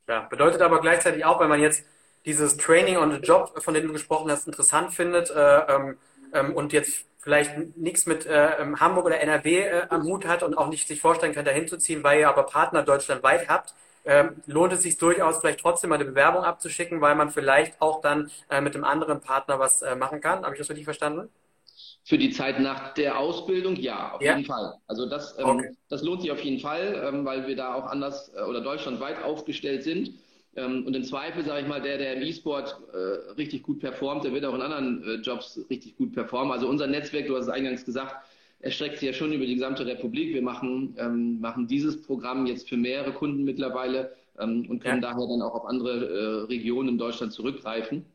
Ja, 0.07 0.21
bedeutet 0.21 0.61
aber 0.61 0.79
gleichzeitig 0.81 1.25
auch, 1.25 1.39
wenn 1.39 1.49
man 1.49 1.61
jetzt 1.61 1.85
dieses 2.25 2.57
Training 2.57 2.97
on 2.97 3.11
the 3.11 3.17
Job, 3.17 3.53
von 3.61 3.73
dem 3.73 3.87
du 3.87 3.93
gesprochen 3.93 4.31
hast, 4.31 4.47
interessant 4.47 4.93
findet 4.93 5.29
äh, 5.29 5.59
ähm, 5.59 5.97
ähm, 6.33 6.55
und 6.55 6.73
jetzt 6.73 7.05
vielleicht 7.19 7.77
nichts 7.77 8.05
mit 8.05 8.25
äh, 8.25 8.61
ähm, 8.61 8.79
Hamburg 8.79 9.05
oder 9.05 9.19
NRW 9.21 9.59
äh, 9.59 9.81
am 9.89 10.03
Hut 10.03 10.25
hat 10.25 10.43
und 10.43 10.57
auch 10.57 10.67
nicht 10.67 10.87
sich 10.87 10.99
vorstellen 10.99 11.33
kann, 11.33 11.45
da 11.45 11.51
hinzuziehen, 11.51 12.03
weil 12.03 12.19
ihr 12.19 12.29
aber 12.29 12.43
Partner 12.43 12.83
deutschlandweit 12.83 13.47
habt, 13.47 13.73
ähm, 14.05 14.41
lohnt 14.45 14.73
es 14.73 14.83
sich 14.83 14.97
durchaus 14.97 15.37
vielleicht 15.39 15.61
trotzdem 15.61 15.89
mal 15.89 15.95
eine 15.95 16.05
Bewerbung 16.05 16.43
abzuschicken, 16.43 16.99
weil 16.99 17.15
man 17.15 17.29
vielleicht 17.29 17.81
auch 17.81 18.01
dann 18.01 18.29
äh, 18.49 18.59
mit 18.59 18.75
einem 18.75 18.83
anderen 18.83 19.21
Partner 19.21 19.59
was 19.59 19.81
äh, 19.81 19.95
machen 19.95 20.19
kann. 20.19 20.43
Habe 20.43 20.55
ich 20.55 20.59
das 20.59 20.69
richtig 20.69 20.83
verstanden? 20.83 21.29
Für 22.05 22.17
die 22.17 22.31
Zeit 22.31 22.59
nach 22.59 22.93
der 22.95 23.17
Ausbildung, 23.17 23.77
ja, 23.77 24.11
auf 24.11 24.21
ja. 24.21 24.35
jeden 24.35 24.45
Fall. 24.45 24.73
Also 24.87 25.07
das, 25.07 25.39
ähm, 25.39 25.45
okay. 25.45 25.69
das 25.87 26.03
lohnt 26.03 26.21
sich 26.21 26.31
auf 26.31 26.41
jeden 26.41 26.59
Fall, 26.59 27.01
ähm, 27.07 27.23
weil 27.23 27.47
wir 27.47 27.55
da 27.55 27.75
auch 27.75 27.85
anders 27.85 28.33
äh, 28.35 28.41
oder 28.41 28.59
deutschlandweit 28.59 29.23
aufgestellt 29.23 29.83
sind. 29.83 30.11
Ähm, 30.55 30.85
und 30.85 30.95
im 30.95 31.03
Zweifel, 31.03 31.43
sage 31.43 31.61
ich 31.61 31.67
mal, 31.67 31.81
der, 31.81 31.97
der 31.97 32.15
im 32.15 32.21
E-Sport 32.21 32.77
äh, 32.93 33.31
richtig 33.33 33.63
gut 33.63 33.79
performt, 33.79 34.23
der 34.23 34.33
wird 34.33 34.45
auch 34.45 34.53
in 34.53 34.61
anderen 34.61 35.03
äh, 35.03 35.15
Jobs 35.15 35.59
richtig 35.69 35.95
gut 35.97 36.13
performen. 36.13 36.51
Also 36.51 36.67
unser 36.67 36.87
Netzwerk, 36.87 37.27
du 37.27 37.35
hast 37.35 37.45
es 37.45 37.49
eingangs 37.49 37.85
gesagt, 37.85 38.15
erstreckt 38.59 38.99
sich 38.99 39.07
ja 39.07 39.13
schon 39.13 39.33
über 39.33 39.45
die 39.45 39.55
gesamte 39.55 39.85
Republik. 39.85 40.33
Wir 40.33 40.41
machen, 40.41 40.95
ähm, 40.97 41.39
machen 41.41 41.67
dieses 41.67 42.01
Programm 42.01 42.45
jetzt 42.45 42.69
für 42.69 42.77
mehrere 42.77 43.11
Kunden 43.13 43.43
mittlerweile 43.43 44.15
ähm, 44.39 44.65
und 44.69 44.79
können 44.79 45.01
ja. 45.01 45.09
daher 45.09 45.27
dann 45.27 45.41
auch 45.41 45.55
auf 45.55 45.65
andere 45.65 45.91
äh, 45.91 46.43
Regionen 46.45 46.89
in 46.89 46.97
Deutschland 46.97 47.33
zurückgreifen. 47.33 48.05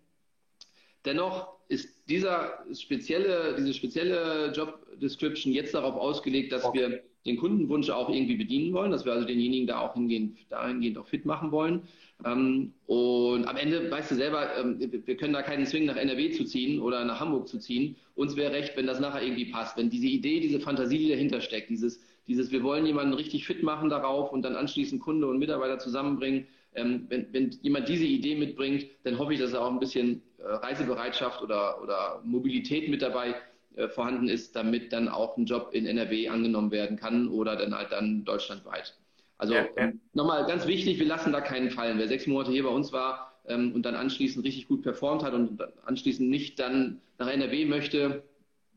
Dennoch 1.09 1.49
ist 1.69 1.88
dieser 2.11 2.65
spezielle, 2.75 3.55
diese 3.59 3.73
spezielle 3.73 4.53
Job 4.55 4.79
Description 5.00 5.55
jetzt 5.55 5.73
darauf 5.73 5.95
ausgelegt, 5.95 6.53
dass 6.53 6.65
okay. 6.65 6.79
wir 6.79 7.03
den 7.25 7.38
Kundenwunsch 7.38 7.88
auch 7.88 8.11
irgendwie 8.11 8.37
bedienen 8.37 8.75
wollen, 8.75 8.91
dass 8.91 9.07
wir 9.07 9.12
also 9.12 9.27
denjenigen 9.27 9.67
da 9.67 9.81
auch 9.81 9.95
hingehend, 9.95 10.37
dahingehend 10.50 10.99
auch 10.99 11.07
fit 11.07 11.25
machen 11.25 11.50
wollen. 11.50 11.85
Ähm, 12.27 12.75
und 12.87 13.47
am 13.47 13.57
Ende 13.57 13.91
weißt 13.91 14.11
du 14.11 14.17
selber, 14.17 14.55
ähm, 14.59 14.79
wir 14.79 15.17
können 15.17 15.33
da 15.33 15.41
keinen 15.41 15.65
zwingen, 15.65 15.87
nach 15.87 15.97
NRW 15.97 16.31
zu 16.33 16.45
ziehen 16.45 16.79
oder 16.79 17.07
nach 17.07 17.21
Hamburg 17.21 17.49
zu 17.49 17.59
ziehen. 17.59 17.97
Uns 18.15 18.37
wäre 18.37 18.53
recht, 18.53 18.77
wenn 18.77 18.87
das 18.87 19.00
nachher 19.00 19.23
irgendwie 19.23 19.47
passt. 19.47 19.79
Wenn 19.79 19.88
diese 19.88 20.09
Idee, 20.09 20.41
diese 20.41 20.61
Fantasie, 20.61 20.99
die 20.99 21.09
dahinter 21.09 21.41
steckt, 21.41 21.71
dieses, 21.71 22.03
dieses, 22.27 22.53
wir 22.53 22.62
wollen 22.62 22.85
jemanden 22.85 23.15
richtig 23.15 23.47
fit 23.47 23.62
machen 23.62 23.88
darauf 23.88 24.31
und 24.31 24.43
dann 24.43 24.57
anschließend 24.57 25.00
Kunde 25.00 25.27
und 25.27 25.38
Mitarbeiter 25.38 25.79
zusammenbringen. 25.79 26.47
Ähm, 26.75 27.07
wenn, 27.09 27.33
wenn 27.33 27.50
jemand 27.62 27.88
diese 27.88 28.05
Idee 28.05 28.37
mitbringt, 28.37 28.87
dann 29.05 29.19
hoffe 29.19 29.33
ich, 29.33 29.41
dass 29.41 29.55
er 29.55 29.62
auch 29.62 29.73
ein 29.73 29.81
bisschen 29.81 30.21
Reisebereitschaft 30.38 31.42
oder, 31.42 31.83
oder 31.83 32.21
Mobilität 32.25 32.88
mit 32.88 33.02
dabei 33.02 33.35
äh, 33.76 33.88
vorhanden 33.88 34.28
ist, 34.28 34.57
damit 34.57 34.92
dann 34.92 35.09
auch 35.09 35.37
ein 35.37 35.47
Job 35.47 35.71
in 35.73 35.87
NRW 35.87 36.28
angenommen 36.28 36.71
werden 36.71 36.97
kann 36.97 37.28
oder 37.28 37.57
dann 37.57 37.76
halt 37.76 37.92
dann 37.92 38.25
deutschlandweit. 38.25 38.97
Also 39.37 39.54
ja, 39.54 39.66
ja. 39.76 39.92
nochmal 40.14 40.47
ganz 40.47 40.66
wichtig, 40.66 40.99
wir 40.99 41.07
lassen 41.07 41.33
da 41.33 41.40
keinen 41.40 41.71
fallen. 41.71 41.99
Wer 41.99 42.09
sechs 42.09 42.26
Monate 42.26 42.50
hier 42.50 42.64
bei 42.64 42.71
uns 42.71 42.92
war 42.92 43.40
ähm, 43.47 43.73
und 43.75 43.83
dann 43.85 43.95
anschließend 43.95 44.45
richtig 44.45 44.66
gut 44.66 44.83
performt 44.83 45.23
hat 45.23 45.33
und 45.33 45.62
anschließend 45.87 46.28
nicht 46.28 46.59
dann 46.59 47.00
nach 47.18 47.28
NRW 47.28 47.66
möchte, 47.66 48.25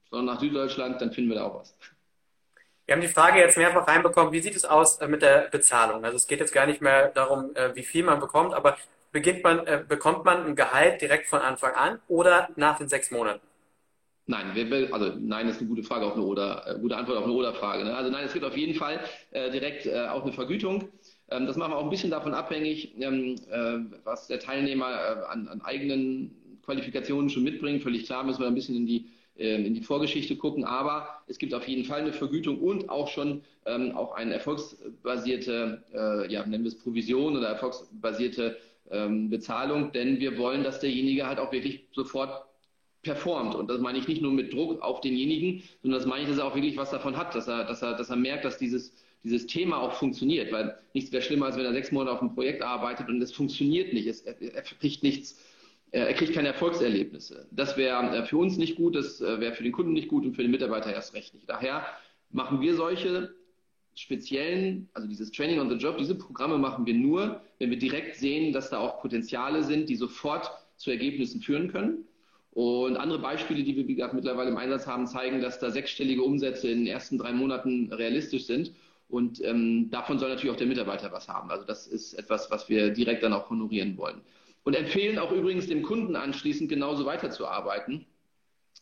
sondern 0.10 0.36
nach 0.36 0.42
Süddeutschland, 0.42 1.02
dann 1.02 1.12
finden 1.12 1.32
wir 1.32 1.38
da 1.38 1.46
auch 1.46 1.60
was. 1.60 1.76
Wir 2.86 2.96
haben 2.96 3.02
die 3.02 3.08
Frage 3.08 3.40
jetzt 3.40 3.58
mehrfach 3.58 3.88
reinbekommen, 3.88 4.34
wie 4.34 4.40
sieht 4.40 4.56
es 4.56 4.66
aus 4.66 4.98
äh, 4.98 5.08
mit 5.08 5.22
der 5.22 5.48
Bezahlung? 5.50 6.04
Also 6.04 6.18
es 6.18 6.28
geht 6.28 6.40
jetzt 6.40 6.54
gar 6.54 6.68
nicht 6.68 6.82
mehr 6.82 7.08
darum, 7.10 7.56
äh, 7.56 7.74
wie 7.76 7.84
viel 7.84 8.04
man 8.04 8.20
bekommt, 8.20 8.54
aber 8.54 8.78
beginnt 9.12 9.44
man, 9.44 9.66
äh, 9.68 9.84
bekommt 9.88 10.26
man 10.26 10.46
ein 10.46 10.56
Gehalt 10.56 11.02
direkt 11.02 11.28
von 11.28 11.40
Anfang 11.40 11.74
an 11.74 12.00
oder 12.08 12.50
nach 12.56 12.78
den 12.78 12.90
sechs 12.90 13.12
Monaten? 13.12 13.42
Nein, 14.28 14.52
wir, 14.54 14.94
also 14.94 15.12
nein 15.20 15.50
ist 15.50 15.60
eine 15.60 15.68
gute 15.68 15.84
Frage 15.84 16.06
auf 16.06 16.14
eine 16.14 16.24
oder 16.24 16.64
äh, 16.66 16.80
gute 16.80 16.96
Antwort 16.96 17.18
auf 17.18 17.26
eine 17.26 17.34
oder 17.34 17.54
Frage. 17.54 17.84
Ne? 17.84 17.96
Also 17.96 18.12
nein, 18.12 18.26
es 18.26 18.34
gibt 18.34 18.46
auf 18.46 18.56
jeden 18.56 18.76
Fall 18.76 19.00
äh, 19.32 19.52
direkt 19.52 19.86
äh, 19.86 20.08
auch 20.08 20.24
eine 20.24 20.32
Vergütung. 20.32 20.88
Ähm, 21.30 21.48
das 21.48 21.58
machen 21.58 21.74
wir 21.74 21.78
auch 21.78 21.84
ein 21.84 21.90
bisschen 21.90 22.12
davon 22.12 22.34
abhängig, 22.34 22.94
ähm, 23.00 23.36
äh, 23.50 23.80
was 24.06 24.28
der 24.28 24.40
Teilnehmer 24.40 25.28
an, 25.30 25.48
an, 25.48 25.62
eigenen 25.62 26.60
Qualifikationen 26.64 27.30
schon 27.30 27.44
mitbringt. 27.44 27.84
Völlig 27.84 28.06
klar 28.06 28.24
müssen 28.24 28.40
wir 28.40 28.48
ein 28.48 28.56
bisschen 28.56 28.76
in 28.76 28.86
die 28.86 29.10
ähm, 29.38 29.66
in 29.66 29.74
die 29.74 29.82
Vorgeschichte 29.82 30.38
gucken, 30.38 30.66
aber 30.66 31.08
es 31.28 31.38
gibt 31.38 31.54
auf 31.54 31.68
jeden 31.68 31.84
Fall 31.84 32.02
eine 32.02 32.14
Vergütung 32.14 32.60
und 32.60 32.90
auch 32.90 33.08
schon 33.08 33.42
ähm, 33.66 33.98
auch 33.98 34.14
eine 34.14 34.36
erfolgsbasierte, 34.36 35.84
ja, 36.30 36.46
nennen 36.46 36.64
wir 36.64 36.70
es 36.70 36.78
Provision 36.78 37.36
oder 37.38 37.50
erfolgsbasierte 37.50 38.58
ähm, 38.92 39.30
Bezahlung, 39.30 39.92
denn 39.92 40.20
wir 40.20 40.38
wollen, 40.38 40.64
dass 40.64 40.80
derjenige 40.80 41.28
halt 41.28 41.40
auch 41.40 41.52
wirklich 41.52 41.86
sofort 41.92 42.46
performt. 43.02 43.56
Und 43.56 43.70
das 43.70 43.80
meine 43.80 43.98
ich 43.98 44.08
nicht 44.08 44.22
nur 44.22 44.32
mit 44.32 44.54
Druck 44.54 44.82
auf 44.82 45.02
denjenigen, 45.02 45.64
sondern 45.82 46.00
das 46.00 46.08
meine 46.08 46.24
ich, 46.24 46.30
dass 46.30 46.38
er 46.38 46.46
auch 46.46 46.56
wirklich 46.56 46.78
was 46.78 46.92
davon 46.92 47.18
hat, 47.18 47.34
dass 47.34 47.48
er, 47.48 47.64
dass 47.66 47.82
er, 47.82 47.96
dass 47.96 48.10
er 48.10 48.16
merkt, 48.16 48.46
dass 48.46 48.58
dieses, 48.58 48.94
dieses 49.24 49.48
Thema 49.48 49.80
auch 49.80 49.94
funktioniert. 49.94 50.52
Weil 50.52 50.78
nichts 50.94 51.12
wäre 51.12 51.24
schlimmer, 51.24 51.48
als 51.48 51.58
wenn 51.58 51.66
er 51.66 51.74
sechs 51.74 51.92
Monate 51.92 52.12
auf 52.12 52.22
einem 52.22 52.34
Projekt 52.34 52.62
arbeitet 52.62 53.10
und 53.10 53.22
es 53.22 53.32
funktioniert 53.32 53.94
nicht. 53.94 54.08
Es, 54.08 54.22
er, 54.22 54.40
er 54.40 54.62
kriegt 54.62 55.04
nichts, 55.04 55.40
er 55.92 56.14
kriegt 56.14 56.34
keine 56.34 56.50
Erfolgserlebnisse. 56.50 57.48
Das 57.52 57.76
wäre 57.78 58.18
äh, 58.18 58.26
für 58.26 58.38
uns 58.38 58.58
nicht 58.58 58.76
gut, 58.76 58.96
das 58.96 59.20
äh, 59.20 59.40
wäre 59.40 59.54
für 59.54 59.64
den 59.64 59.72
Kunden 59.72 59.94
nicht 59.94 60.08
gut 60.08 60.24
und 60.26 60.36
für 60.36 60.44
den 60.44 60.52
Mitarbeiter 60.52 60.94
erst 60.94 61.14
recht 61.14 61.34
nicht. 61.34 61.50
Daher 61.50 61.86
machen 62.30 62.62
wir 62.62 62.76
solche 62.76 63.34
speziellen, 63.96 64.90
also 64.94 65.08
dieses 65.08 65.32
Training 65.32 65.60
on 65.60 65.70
the 65.70 65.76
Job, 65.76 65.98
diese 65.98 66.16
Programme 66.16 66.58
machen 66.58 66.86
wir 66.86 66.94
nur, 66.94 67.42
wenn 67.60 67.70
wir 67.70 67.78
direkt 67.78 68.16
sehen, 68.16 68.54
dass 68.54 68.70
da 68.70 68.80
auch 68.80 69.02
Potenziale 69.02 69.64
sind, 69.64 69.90
die 69.90 69.96
sofort 69.96 70.52
zu 70.78 70.92
Ergebnissen 70.92 71.42
führen 71.42 71.72
können. 71.72 72.06
Und 72.52 72.98
andere 72.98 73.20
Beispiele, 73.20 73.64
die 73.64 73.76
wir, 73.76 74.14
mittlerweile 74.14 74.50
im 74.50 74.58
Einsatz 74.58 74.86
haben, 74.86 75.08
zeigen, 75.08 75.42
dass 75.42 75.60
da 75.60 75.72
sechsstellige 75.72 76.22
Umsätze 76.22 76.70
in 76.70 76.80
den 76.80 76.88
ersten 76.88 77.18
drei 77.18 77.32
Monaten 77.32 77.92
realistisch 77.94 78.46
sind. 78.46 78.74
Und 79.08 79.44
ähm, 79.44 79.90
davon 79.90 80.20
soll 80.20 80.30
natürlich 80.30 80.52
auch 80.54 80.58
der 80.58 80.68
Mitarbeiter 80.68 81.12
was 81.12 81.28
haben. 81.28 81.50
Also 81.50 81.66
das 81.66 81.88
ist 81.88 82.14
etwas, 82.14 82.52
was 82.52 82.70
wir 82.70 82.92
direkt 82.92 83.24
dann 83.24 83.34
auch 83.34 83.50
honorieren 83.50 83.98
wollen. 83.98 84.22
Und 84.64 84.76
empfehlen 84.76 85.18
auch 85.18 85.32
übrigens 85.32 85.68
dem 85.68 85.82
Kunden 85.82 86.16
anschließend 86.16 86.70
genauso 86.70 87.06
weiterzuarbeiten. 87.06 88.06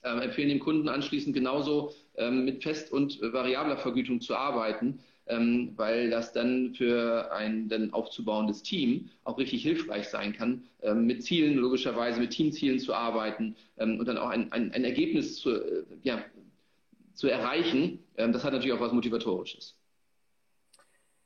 Ähm, 0.04 0.20
empfehlen 0.22 0.50
dem 0.50 0.60
Kunden 0.60 0.88
anschließend 0.88 1.36
genauso 1.36 1.94
ähm, 2.16 2.46
mit 2.46 2.64
fest- 2.64 2.92
und 2.92 3.22
variabler 3.22 3.78
Vergütung 3.78 4.22
zu 4.22 4.36
arbeiten, 4.36 5.00
ähm, 5.28 5.74
weil 5.76 6.10
das 6.10 6.32
dann 6.34 6.74
für 6.74 7.32
ein 7.34 7.68
dann 7.70 7.94
aufzubauendes 7.94 8.64
Team 8.64 9.10
auch 9.24 9.38
richtig 9.38 9.62
hilfreich 9.62 10.08
sein 10.08 10.34
kann, 10.34 10.64
ähm, 10.82 11.06
mit 11.06 11.24
Zielen 11.24 11.56
logischerweise, 11.56 12.20
mit 12.20 12.32
Teamzielen 12.32 12.80
zu 12.80 12.94
arbeiten 12.94 13.56
ähm, 13.78 14.00
und 14.00 14.08
dann 14.08 14.18
auch 14.18 14.30
ein, 14.30 14.52
ein, 14.52 14.72
ein 14.72 14.84
Ergebnis 14.84 15.38
zu, 15.38 15.52
äh, 15.52 15.84
ja, 16.04 16.24
zu 17.14 17.28
erreichen. 17.28 18.00
Ähm, 18.18 18.32
das 18.32 18.44
hat 18.44 18.54
natürlich 18.54 18.74
auch 18.74 18.82
was 18.82 18.94
Motivatorisches. 18.94 19.76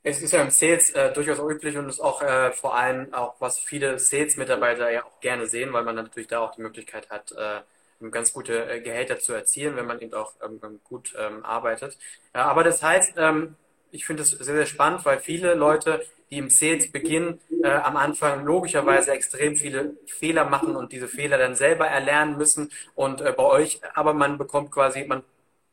Es 0.06 0.22
ist 0.22 0.34
ja 0.34 0.42
im 0.42 0.50
Sales 0.50 0.89
äh, 0.92 1.13
durchaus 1.13 1.39
üblich 1.39 1.77
und 1.77 1.88
ist 1.88 2.01
auch 2.01 2.22
äh, 2.22 2.51
vor 2.51 2.75
allem 2.75 3.13
auch, 3.13 3.39
was 3.39 3.58
viele 3.58 4.00
Sales-Mitarbeiter 4.00 4.92
ja 4.92 5.06
auch 5.06 5.22
gerne 5.22 5.48
sehen, 5.48 5.72
weil 5.72 5.84
man 5.84 5.96
natürlich 5.96 6.27
da 6.27 6.39
auch 6.39 6.56
die 6.56 6.62
Möglichkeit 6.62 7.10
hat, 7.10 7.32
äh, 7.32 7.62
ganz 8.12 8.34
gute 8.34 8.70
äh, 8.70 8.82
Gehälter 8.82 9.20
zu 9.20 9.34
erzielen, 9.34 9.76
wenn 9.76 9.86
man 9.86 10.00
eben 10.02 10.14
auch 10.14 10.34
ähm, 10.44 10.60
gut 10.84 11.14
ähm, 11.18 11.44
arbeitet. 11.46 11.98
Ja, 12.34 12.46
aber 12.46 12.64
das 12.64 12.84
heißt, 12.84 13.14
ähm, 13.18 13.56
ich 13.92 14.06
finde 14.06 14.24
es 14.24 14.32
sehr, 14.32 14.56
sehr 14.56 14.66
spannend, 14.66 15.06
weil 15.06 15.20
viele 15.20 15.54
Leute, 15.54 16.04
die 16.30 16.40
im 16.40 16.50
Sales 16.50 16.92
beginnen, 16.92 17.40
äh, 17.64 17.70
am 17.70 17.96
Anfang 17.96 18.44
logischerweise 18.44 19.12
extrem 19.12 19.56
viele 19.56 19.96
Fehler 20.08 20.46
machen 20.46 20.76
und 20.76 20.92
diese 20.92 21.08
Fehler 21.08 21.38
dann 21.38 21.56
selber 21.56 21.88
erlernen 21.88 22.38
müssen. 22.38 22.72
Und 22.96 23.22
äh, 23.22 23.34
bei 23.36 23.44
euch, 23.44 23.82
aber 23.94 24.14
man 24.14 24.38
bekommt 24.38 24.72
quasi, 24.72 25.06
man, 25.06 25.24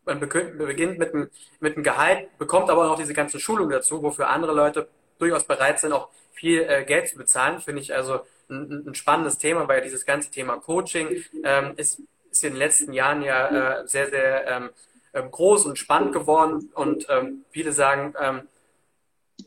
man 0.04 0.20
beginnt 0.20 0.98
mit 0.98 1.14
einem, 1.14 1.30
mit 1.60 1.76
einem 1.76 1.84
Gehalt, 1.84 2.36
bekommt 2.38 2.70
aber 2.70 2.90
auch 2.90 2.96
diese 2.96 3.14
ganze 3.14 3.40
Schulung 3.40 3.70
dazu, 3.70 4.02
wofür 4.02 4.28
andere 4.28 4.52
Leute 4.52 4.88
durchaus 5.20 5.44
bereit 5.44 5.80
sind, 5.80 5.92
auch 5.92 6.08
viel 6.32 6.62
äh, 6.62 6.84
Geld 6.84 7.08
zu 7.08 7.16
bezahlen. 7.16 7.60
Finde 7.60 7.82
ich 7.82 7.94
also 7.94 8.20
ein, 8.48 8.84
ein, 8.86 8.94
spannendes 8.94 9.38
Thema, 9.38 9.68
weil 9.68 9.82
dieses 9.82 10.06
ganze 10.06 10.30
Thema 10.30 10.56
Coaching 10.56 11.22
ähm, 11.44 11.74
ist, 11.76 12.00
ist 12.30 12.44
in 12.44 12.52
den 12.52 12.58
letzten 12.58 12.92
Jahren 12.92 13.22
ja 13.22 13.80
äh, 13.80 13.86
sehr, 13.86 14.08
sehr 14.10 14.46
ähm, 14.48 14.70
ähm, 15.12 15.30
groß 15.30 15.66
und 15.66 15.78
spannend 15.78 16.12
geworden 16.12 16.70
und 16.74 17.06
ähm, 17.08 17.44
viele 17.50 17.72
sagen, 17.72 18.14
ähm, 18.20 18.42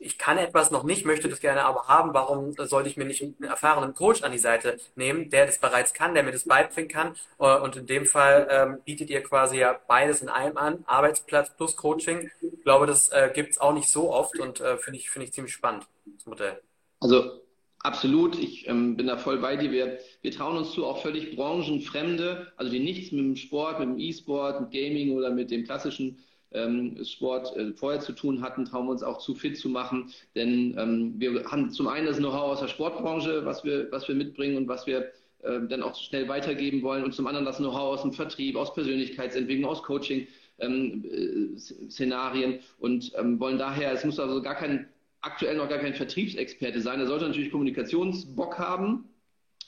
ich 0.03 0.17
kann 0.17 0.37
etwas 0.37 0.71
noch 0.71 0.83
nicht, 0.83 1.05
möchte 1.05 1.29
das 1.29 1.39
gerne 1.39 1.65
aber 1.65 1.87
haben, 1.87 2.13
warum 2.13 2.53
sollte 2.53 2.89
ich 2.89 2.97
mir 2.97 3.05
nicht 3.05 3.23
einen 3.23 3.43
erfahrenen 3.43 3.93
Coach 3.93 4.23
an 4.23 4.31
die 4.31 4.37
Seite 4.37 4.77
nehmen, 4.95 5.29
der 5.29 5.45
das 5.45 5.59
bereits 5.59 5.93
kann, 5.93 6.13
der 6.13 6.23
mir 6.23 6.31
das 6.31 6.43
beibringen 6.43 6.89
kann 6.89 7.15
äh, 7.39 7.57
und 7.59 7.75
in 7.75 7.85
dem 7.85 8.05
Fall 8.05 8.47
ähm, 8.49 8.77
bietet 8.85 9.09
ihr 9.09 9.23
quasi 9.23 9.57
ja 9.57 9.79
beides 9.87 10.21
in 10.21 10.29
einem 10.29 10.57
an, 10.57 10.83
Arbeitsplatz 10.85 11.55
plus 11.55 11.75
Coaching. 11.75 12.29
Ich 12.41 12.63
glaube, 12.63 12.85
das 12.85 13.09
äh, 13.09 13.31
gibt 13.33 13.51
es 13.51 13.57
auch 13.57 13.73
nicht 13.73 13.89
so 13.89 14.11
oft 14.11 14.37
und 14.39 14.59
äh, 14.61 14.77
finde 14.77 14.99
ich, 14.99 15.09
finde 15.09 15.25
ich 15.27 15.33
ziemlich 15.33 15.53
spannend, 15.53 15.85
das 16.05 16.25
Modell. 16.25 16.61
Also 16.99 17.43
Absolut, 17.83 18.39
ich 18.39 18.65
ähm, 18.69 18.95
bin 18.95 19.07
da 19.07 19.17
voll 19.17 19.39
bei 19.39 19.57
dir. 19.57 19.69
Wir, 19.69 19.99
wir 20.21 20.31
trauen 20.31 20.55
uns 20.55 20.71
zu, 20.71 20.85
auch 20.85 21.01
völlig 21.01 21.35
branchenfremde, 21.35 22.53
also 22.55 22.71
die 22.71 22.79
nichts 22.79 23.11
mit 23.11 23.19
dem 23.19 23.35
Sport, 23.35 23.79
mit 23.79 23.89
dem 23.89 23.99
E-Sport, 23.99 24.61
mit 24.61 24.71
Gaming 24.71 25.17
oder 25.17 25.31
mit 25.31 25.51
dem 25.51 25.65
klassischen 25.65 26.23
ähm, 26.53 27.03
Sport 27.03 27.55
äh, 27.55 27.73
vorher 27.73 27.99
zu 27.99 28.13
tun 28.13 28.41
hatten, 28.41 28.65
trauen 28.65 28.87
wir 28.87 28.91
uns 28.91 29.03
auch 29.03 29.19
zu 29.19 29.35
fit 29.35 29.57
zu 29.57 29.69
machen. 29.69 30.11
Denn 30.35 30.75
ähm, 30.77 31.13
wir 31.17 31.43
haben 31.45 31.71
zum 31.71 31.87
einen 31.87 32.05
das 32.05 32.17
Know-how 32.17 32.53
aus 32.53 32.59
der 32.59 32.67
Sportbranche, 32.67 33.45
was 33.45 33.63
wir, 33.63 33.91
was 33.91 34.07
wir 34.07 34.15
mitbringen 34.15 34.57
und 34.57 34.67
was 34.67 34.87
wir 34.87 35.11
äh, 35.43 35.59
dann 35.67 35.83
auch 35.83 35.95
schnell 35.95 36.27
weitergeben 36.27 36.81
wollen. 36.81 37.03
Und 37.03 37.13
zum 37.13 37.27
anderen 37.27 37.45
das 37.45 37.57
Know-how 37.57 37.93
aus 37.93 38.01
dem 38.01 38.13
Vertrieb, 38.13 38.55
aus 38.55 38.73
Persönlichkeitsentwicklung, 38.73 39.69
aus 39.69 39.83
Coaching. 39.83 40.27
Ähm, 40.59 41.03
äh, 41.03 41.57
Szenarien 41.89 42.59
und 42.77 43.11
ähm, 43.17 43.39
wollen 43.39 43.57
daher, 43.57 43.91
es 43.91 44.05
muss 44.05 44.19
also 44.19 44.39
gar 44.39 44.53
kein 44.53 44.87
aktuell 45.23 45.55
noch 45.55 45.69
gar 45.69 45.79
kein 45.79 45.95
Vertriebsexperte 45.95 46.79
sein. 46.81 46.99
Er 46.99 47.07
sollte 47.07 47.25
natürlich 47.25 47.51
Kommunikationsbock 47.51 48.59
haben. 48.59 49.05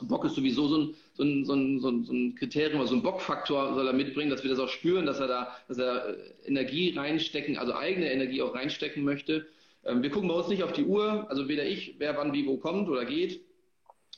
Bock 0.02 0.26
ist 0.26 0.36
sowieso 0.36 0.68
so 0.68 0.78
ein, 0.78 0.96
so 1.14 1.24
ein, 1.24 1.46
so 1.46 1.54
ein, 1.54 1.80
so 1.80 1.90
ein, 1.90 2.04
so 2.04 2.14
ein 2.14 2.36
Kriterium, 2.36 2.82
also 2.82 2.96
ein 2.96 3.04
Bockfaktor 3.04 3.74
soll 3.74 3.88
er 3.88 3.94
mitbringen, 3.94 4.30
dass 4.30 4.44
wir 4.44 4.50
das 4.50 4.60
auch 4.60 4.70
spüren, 4.70 5.06
dass 5.06 5.20
er 5.20 5.28
da, 5.28 5.56
dass 5.68 5.78
er 5.78 6.10
äh, 6.10 6.16
Energie 6.46 6.94
reinstecken, 6.96 7.58
also 7.58 7.74
eigene 7.74 8.12
Energie 8.12 8.42
auch 8.42 8.54
reinstecken 8.54 9.04
möchte. 9.04 9.48
Ähm, 9.86 10.04
wir 10.04 10.10
gucken 10.10 10.30
bei 10.30 10.36
uns 10.36 10.48
nicht 10.48 10.64
auf 10.64 10.74
die 10.74 10.86
Uhr, 10.86 11.30
also 11.30 11.48
weder 11.48 11.66
ich, 11.66 11.96
wer 11.98 12.18
wann 12.18 12.34
wie 12.34 12.46
wo 12.46 12.58
kommt 12.58 12.90
oder 12.90 13.06
geht. 13.06 13.42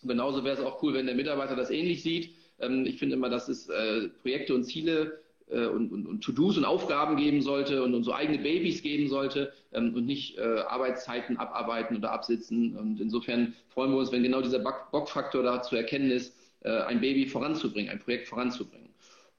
Genauso 0.04 0.44
wäre 0.44 0.58
es 0.58 0.64
auch 0.64 0.82
cool, 0.84 0.94
wenn 0.94 1.06
der 1.06 1.16
Mitarbeiter 1.16 1.56
das 1.56 1.70
ähnlich 1.70 2.04
sieht. 2.04 2.34
Ähm, 2.60 2.86
ich 2.86 2.98
finde 2.98 3.16
immer, 3.16 3.30
dass 3.30 3.48
es 3.48 3.70
äh, 3.70 4.10
Projekte 4.22 4.56
und 4.56 4.64
Ziele 4.64 5.20
und, 5.50 5.92
und, 5.92 6.08
und 6.08 6.24
To-Dos 6.24 6.58
und 6.58 6.66
Aufgaben 6.66 7.16
geben 7.16 7.42
sollte 7.42 7.84
und, 7.84 7.94
und 7.94 8.04
so 8.04 8.14
eigene 8.14 8.40
Babys 8.40 8.82
geben 8.82 9.08
sollte 9.08 9.54
ähm, 9.72 9.96
und 9.96 10.06
nicht 10.06 10.38
äh, 10.38 10.42
Arbeitszeiten 10.42 11.38
abarbeiten 11.38 11.98
oder 11.98 12.12
absitzen. 12.12 12.76
Und 12.76 13.00
insofern 13.00 13.54
freuen 13.70 13.92
wir 13.92 13.98
uns, 13.98 14.12
wenn 14.12 14.24
genau 14.24 14.42
dieser 14.42 14.60
Bock-Faktor 14.60 15.44
da 15.44 15.62
zu 15.62 15.76
erkennen 15.76 16.12
ist, 16.12 16.36
äh, 16.62 16.70
ein 16.70 17.00
Baby 17.00 17.28
voranzubringen, 17.28 17.92
ein 17.92 18.00
Projekt 18.00 18.28
voranzubringen. 18.28 18.90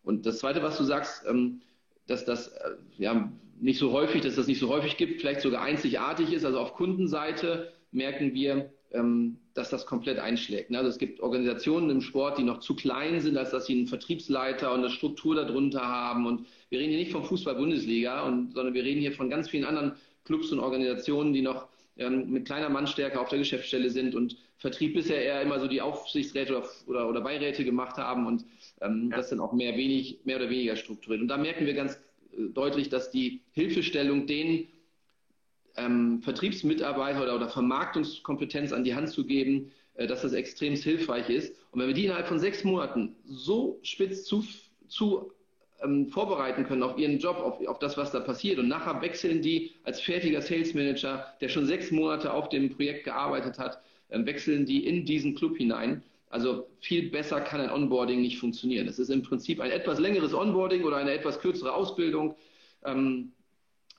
Und 0.03 0.25
das 0.25 0.39
Zweite, 0.39 0.63
was 0.63 0.79
du 0.79 0.85
sagst, 0.85 1.25
ähm, 1.29 1.61
dass 2.07 2.25
das 2.25 2.49
äh, 2.49 2.71
ja 2.97 3.31
nicht 3.61 3.79
so 3.79 3.93
häufig, 3.93 4.23
dass 4.23 4.37
das 4.37 4.47
nicht 4.47 4.61
so 4.61 4.69
häufig 4.69 4.97
gibt, 4.97 5.21
vielleicht 5.21 5.43
sogar 5.43 5.63
einzigartig 5.63 6.33
ist. 6.33 6.45
Also 6.45 6.59
auf 6.59 6.75
Kundenseite 6.75 7.73
merken 7.93 8.33
wir, 8.35 8.71
dass 8.91 9.69
das 9.69 9.85
komplett 9.85 10.19
einschlägt. 10.19 10.75
Also 10.75 10.89
es 10.89 10.99
gibt 10.99 11.21
Organisationen 11.21 11.91
im 11.91 12.01
Sport, 12.01 12.39
die 12.39 12.43
noch 12.43 12.61
zu 12.61 12.75
klein 12.75 13.21
sind, 13.21 13.37
als 13.37 13.51
dass 13.51 13.67
sie 13.67 13.75
einen 13.75 13.87
Vertriebsleiter 13.87 14.73
und 14.73 14.81
eine 14.81 14.91
Struktur 14.91 15.35
darunter 15.35 15.87
haben. 15.87 16.27
Und 16.27 16.47
wir 16.71 16.79
reden 16.79 16.91
hier 16.91 17.01
nicht 17.01 17.13
vom 17.13 17.25
Fußball-Bundesliga, 17.25 18.25
sondern 18.25 18.73
wir 18.73 18.85
reden 18.85 19.01
hier 19.01 19.13
von 19.13 19.29
ganz 19.29 19.51
vielen 19.51 19.65
anderen 19.65 19.93
Clubs 20.25 20.53
und 20.53 20.61
Organisationen, 20.61 21.35
die 21.35 21.43
noch 21.43 21.69
ähm, 21.99 22.31
mit 22.31 22.47
kleiner 22.47 22.71
Mannstärke 22.71 23.21
auf 23.21 23.29
der 23.29 23.39
Geschäftsstelle 23.39 23.91
sind 23.91 24.15
und 24.15 24.37
Vertrieb 24.57 24.95
bisher 24.95 25.23
eher 25.23 25.43
immer 25.43 25.61
so 25.61 25.69
die 25.69 25.81
Aufsichtsräte 25.81 26.57
oder, 26.57 26.69
oder, 26.87 27.09
oder 27.09 27.21
Beiräte 27.21 27.65
gemacht 27.65 27.97
haben 27.97 28.27
und 28.27 28.45
ähm, 28.81 29.09
ja. 29.11 29.17
das 29.17 29.31
dann 29.31 29.41
auch 29.41 29.53
mehr, 29.53 29.77
wenig, 29.77 30.21
mehr 30.25 30.37
oder 30.37 30.51
weniger 30.51 30.77
strukturiert. 30.77 31.21
Und 31.21 31.29
da 31.29 31.37
merken 31.37 31.67
wir 31.67 31.75
ganz 31.75 31.95
äh, 32.33 32.49
deutlich, 32.55 32.89
dass 32.89 33.11
die 33.11 33.41
Hilfestellung 33.53 34.27
den 34.27 34.67
ähm, 35.79 36.21
Vertriebsmitarbeiter 36.23 37.23
oder, 37.23 37.37
oder 37.37 37.49
Vermarktungskompetenz 37.49 38.73
an 38.73 38.85
die 38.85 38.95
Hand 38.95 39.09
zu 39.11 39.25
geben, 39.25 39.73
äh, 39.95 40.07
dass 40.07 40.23
das 40.23 40.33
extrem 40.33 40.75
hilfreich 40.75 41.29
ist. 41.29 41.55
Und 41.71 41.81
wenn 41.81 41.89
wir 41.89 41.95
die 41.95 42.05
innerhalb 42.05 42.27
von 42.27 42.39
sechs 42.39 42.65
Monaten 42.65 43.17
so 43.27 43.79
spitz 43.83 44.25
zu, 44.25 44.45
zu 44.89 45.33
ähm, 45.83 46.09
vorbereiten 46.09 46.65
können 46.65 46.83
auf 46.83 46.99
ihren 46.99 47.19
Job, 47.19 47.37
auf, 47.39 47.65
auf 47.67 47.79
das, 47.79 47.97
was 47.97 48.11
da 48.11 48.21
passiert. 48.21 48.59
Und 48.59 48.69
nachher 48.69 49.01
wechseln 49.01 49.43
die 49.43 49.73
als 49.85 50.01
fertiger 50.01 50.43
Sales 50.43 50.75
Manager, 50.75 51.27
der 51.41 51.49
schon 51.49 51.67
sechs 51.67 51.91
Monate 51.91 52.33
auf 52.33 52.49
dem 52.49 52.71
Projekt 52.71 53.05
gearbeitet 53.05 53.59
hat, 53.59 53.81
äh, 54.09 54.25
wechseln 54.25 54.67
die 54.67 54.87
in 54.87 55.05
diesen 55.05 55.35
Club 55.35 55.57
hinein. 55.57 56.03
Also 56.31 56.67
viel 56.81 57.11
besser 57.11 57.41
kann 57.41 57.61
ein 57.61 57.71
Onboarding 57.71 58.21
nicht 58.21 58.39
funktionieren. 58.39 58.87
Es 58.87 58.99
ist 58.99 59.09
im 59.09 59.23
Prinzip 59.23 59.61
ein 59.61 59.71
etwas 59.71 59.99
längeres 59.99 60.35
Onboarding 60.35 60.85
oder 60.85 60.97
eine 60.97 61.13
etwas 61.13 61.41
kürzere 61.41 61.73
Ausbildung. 61.73 62.35
Ähm, 62.85 63.33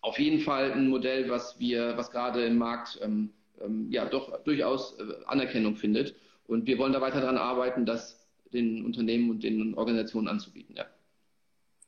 auf 0.01 0.19
jeden 0.19 0.39
Fall 0.39 0.71
ein 0.71 0.87
Modell, 0.87 1.29
was 1.29 1.59
wir, 1.59 1.97
was 1.97 2.11
gerade 2.11 2.45
im 2.45 2.57
Markt 2.57 2.99
ähm, 3.01 3.31
ähm, 3.61 3.87
ja 3.91 4.05
doch 4.05 4.43
durchaus 4.43 4.97
äh, 4.99 5.03
Anerkennung 5.25 5.75
findet. 5.75 6.15
Und 6.47 6.65
wir 6.65 6.77
wollen 6.77 6.93
da 6.93 7.01
weiter 7.01 7.21
daran 7.21 7.37
arbeiten, 7.37 7.85
das 7.85 8.25
den 8.53 8.85
Unternehmen 8.85 9.29
und 9.29 9.43
den 9.43 9.75
Organisationen 9.75 10.27
anzubieten. 10.27 10.75
Ja. 10.75 10.85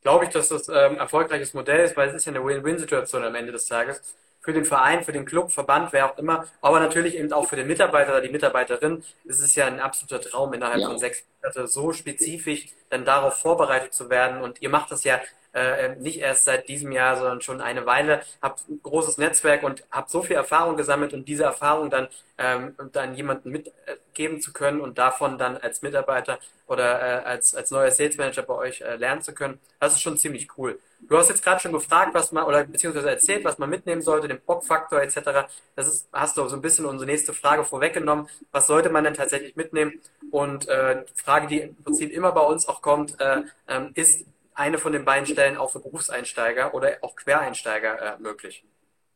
Glaube 0.02 0.24
ich, 0.24 0.30
dass 0.30 0.48
das 0.48 0.68
ähm, 0.68 0.96
erfolgreiches 0.96 1.54
Modell 1.54 1.84
ist, 1.84 1.96
weil 1.96 2.08
es 2.08 2.14
ist 2.14 2.24
ja 2.24 2.32
eine 2.32 2.44
Win-Win-Situation 2.44 3.24
am 3.24 3.34
Ende 3.34 3.52
des 3.52 3.66
Tages 3.66 4.16
für 4.40 4.52
den 4.52 4.64
Verein, 4.64 5.04
für 5.04 5.12
den 5.12 5.24
Club, 5.24 5.52
Verband, 5.52 5.92
wer 5.92 6.10
auch 6.10 6.18
immer, 6.18 6.46
aber 6.60 6.80
natürlich 6.80 7.16
eben 7.16 7.32
auch 7.32 7.48
für 7.48 7.54
den 7.54 7.68
Mitarbeiter 7.68 8.10
oder 8.10 8.20
die 8.20 8.28
Mitarbeiterin. 8.28 9.04
Es 9.24 9.38
ist 9.38 9.54
ja 9.54 9.66
ein 9.66 9.78
absoluter 9.78 10.20
Traum, 10.20 10.52
innerhalb 10.52 10.80
ja. 10.80 10.88
von 10.88 10.98
sechs 10.98 11.24
Monaten 11.40 11.68
so 11.68 11.92
spezifisch 11.92 12.66
dann 12.90 13.04
darauf 13.04 13.34
vorbereitet 13.34 13.94
zu 13.94 14.10
werden. 14.10 14.42
Und 14.42 14.60
ihr 14.60 14.68
macht 14.68 14.90
das 14.90 15.04
ja 15.04 15.20
äh, 15.54 15.96
nicht 15.96 16.18
erst 16.18 16.44
seit 16.44 16.68
diesem 16.68 16.92
Jahr, 16.92 17.16
sondern 17.16 17.40
schon 17.40 17.60
eine 17.60 17.86
Weile, 17.86 18.22
habt 18.40 18.68
ein 18.68 18.80
großes 18.82 19.18
Netzwerk 19.18 19.62
und 19.62 19.84
habt 19.90 20.10
so 20.10 20.22
viel 20.22 20.36
Erfahrung 20.36 20.76
gesammelt 20.76 21.12
und 21.12 21.28
diese 21.28 21.44
Erfahrung 21.44 21.90
dann, 21.90 22.08
ähm, 22.38 22.74
dann 22.92 23.14
jemanden 23.14 23.50
mitgeben 23.50 24.40
zu 24.40 24.52
können 24.52 24.80
und 24.80 24.98
davon 24.98 25.38
dann 25.38 25.56
als 25.56 25.82
Mitarbeiter 25.82 26.38
oder 26.66 27.00
äh, 27.00 27.24
als, 27.24 27.54
als 27.54 27.70
neuer 27.70 27.90
Sales 27.90 28.16
Manager 28.16 28.42
bei 28.42 28.54
euch 28.54 28.80
äh, 28.80 28.96
lernen 28.96 29.22
zu 29.22 29.34
können, 29.34 29.60
das 29.80 29.94
ist 29.94 30.00
schon 30.00 30.16
ziemlich 30.16 30.48
cool. 30.56 30.78
Du 31.08 31.18
hast 31.18 31.28
jetzt 31.28 31.42
gerade 31.42 31.60
schon 31.60 31.72
gefragt, 31.72 32.14
was 32.14 32.30
man, 32.30 32.44
oder 32.44 32.64
beziehungsweise 32.64 33.10
erzählt, 33.10 33.44
was 33.44 33.58
man 33.58 33.68
mitnehmen 33.68 34.02
sollte, 34.02 34.28
den 34.28 34.40
Bock-Faktor 34.40 35.02
etc. 35.02 35.48
Das 35.74 35.88
ist, 35.88 36.08
hast 36.12 36.36
du 36.36 36.46
so 36.48 36.54
ein 36.54 36.62
bisschen 36.62 36.86
unsere 36.86 37.10
nächste 37.10 37.32
Frage 37.32 37.64
vorweggenommen. 37.64 38.28
Was 38.52 38.68
sollte 38.68 38.88
man 38.88 39.02
denn 39.02 39.14
tatsächlich 39.14 39.56
mitnehmen? 39.56 40.00
Und 40.30 40.68
äh, 40.68 41.04
die 41.04 41.20
Frage, 41.20 41.48
die 41.48 41.60
im 41.60 41.74
Prinzip 41.82 42.12
immer 42.12 42.30
bei 42.32 42.42
uns 42.42 42.68
auch 42.68 42.82
kommt, 42.82 43.20
äh, 43.20 43.42
ähm, 43.68 43.90
ist, 43.94 44.24
eine 44.54 44.78
von 44.78 44.92
den 44.92 45.04
beiden 45.04 45.26
Stellen 45.26 45.56
auch 45.56 45.70
für 45.70 45.80
Berufseinsteiger 45.80 46.74
oder 46.74 46.98
auch 47.02 47.16
Quereinsteiger 47.16 48.16
äh, 48.16 48.22
möglich? 48.22 48.64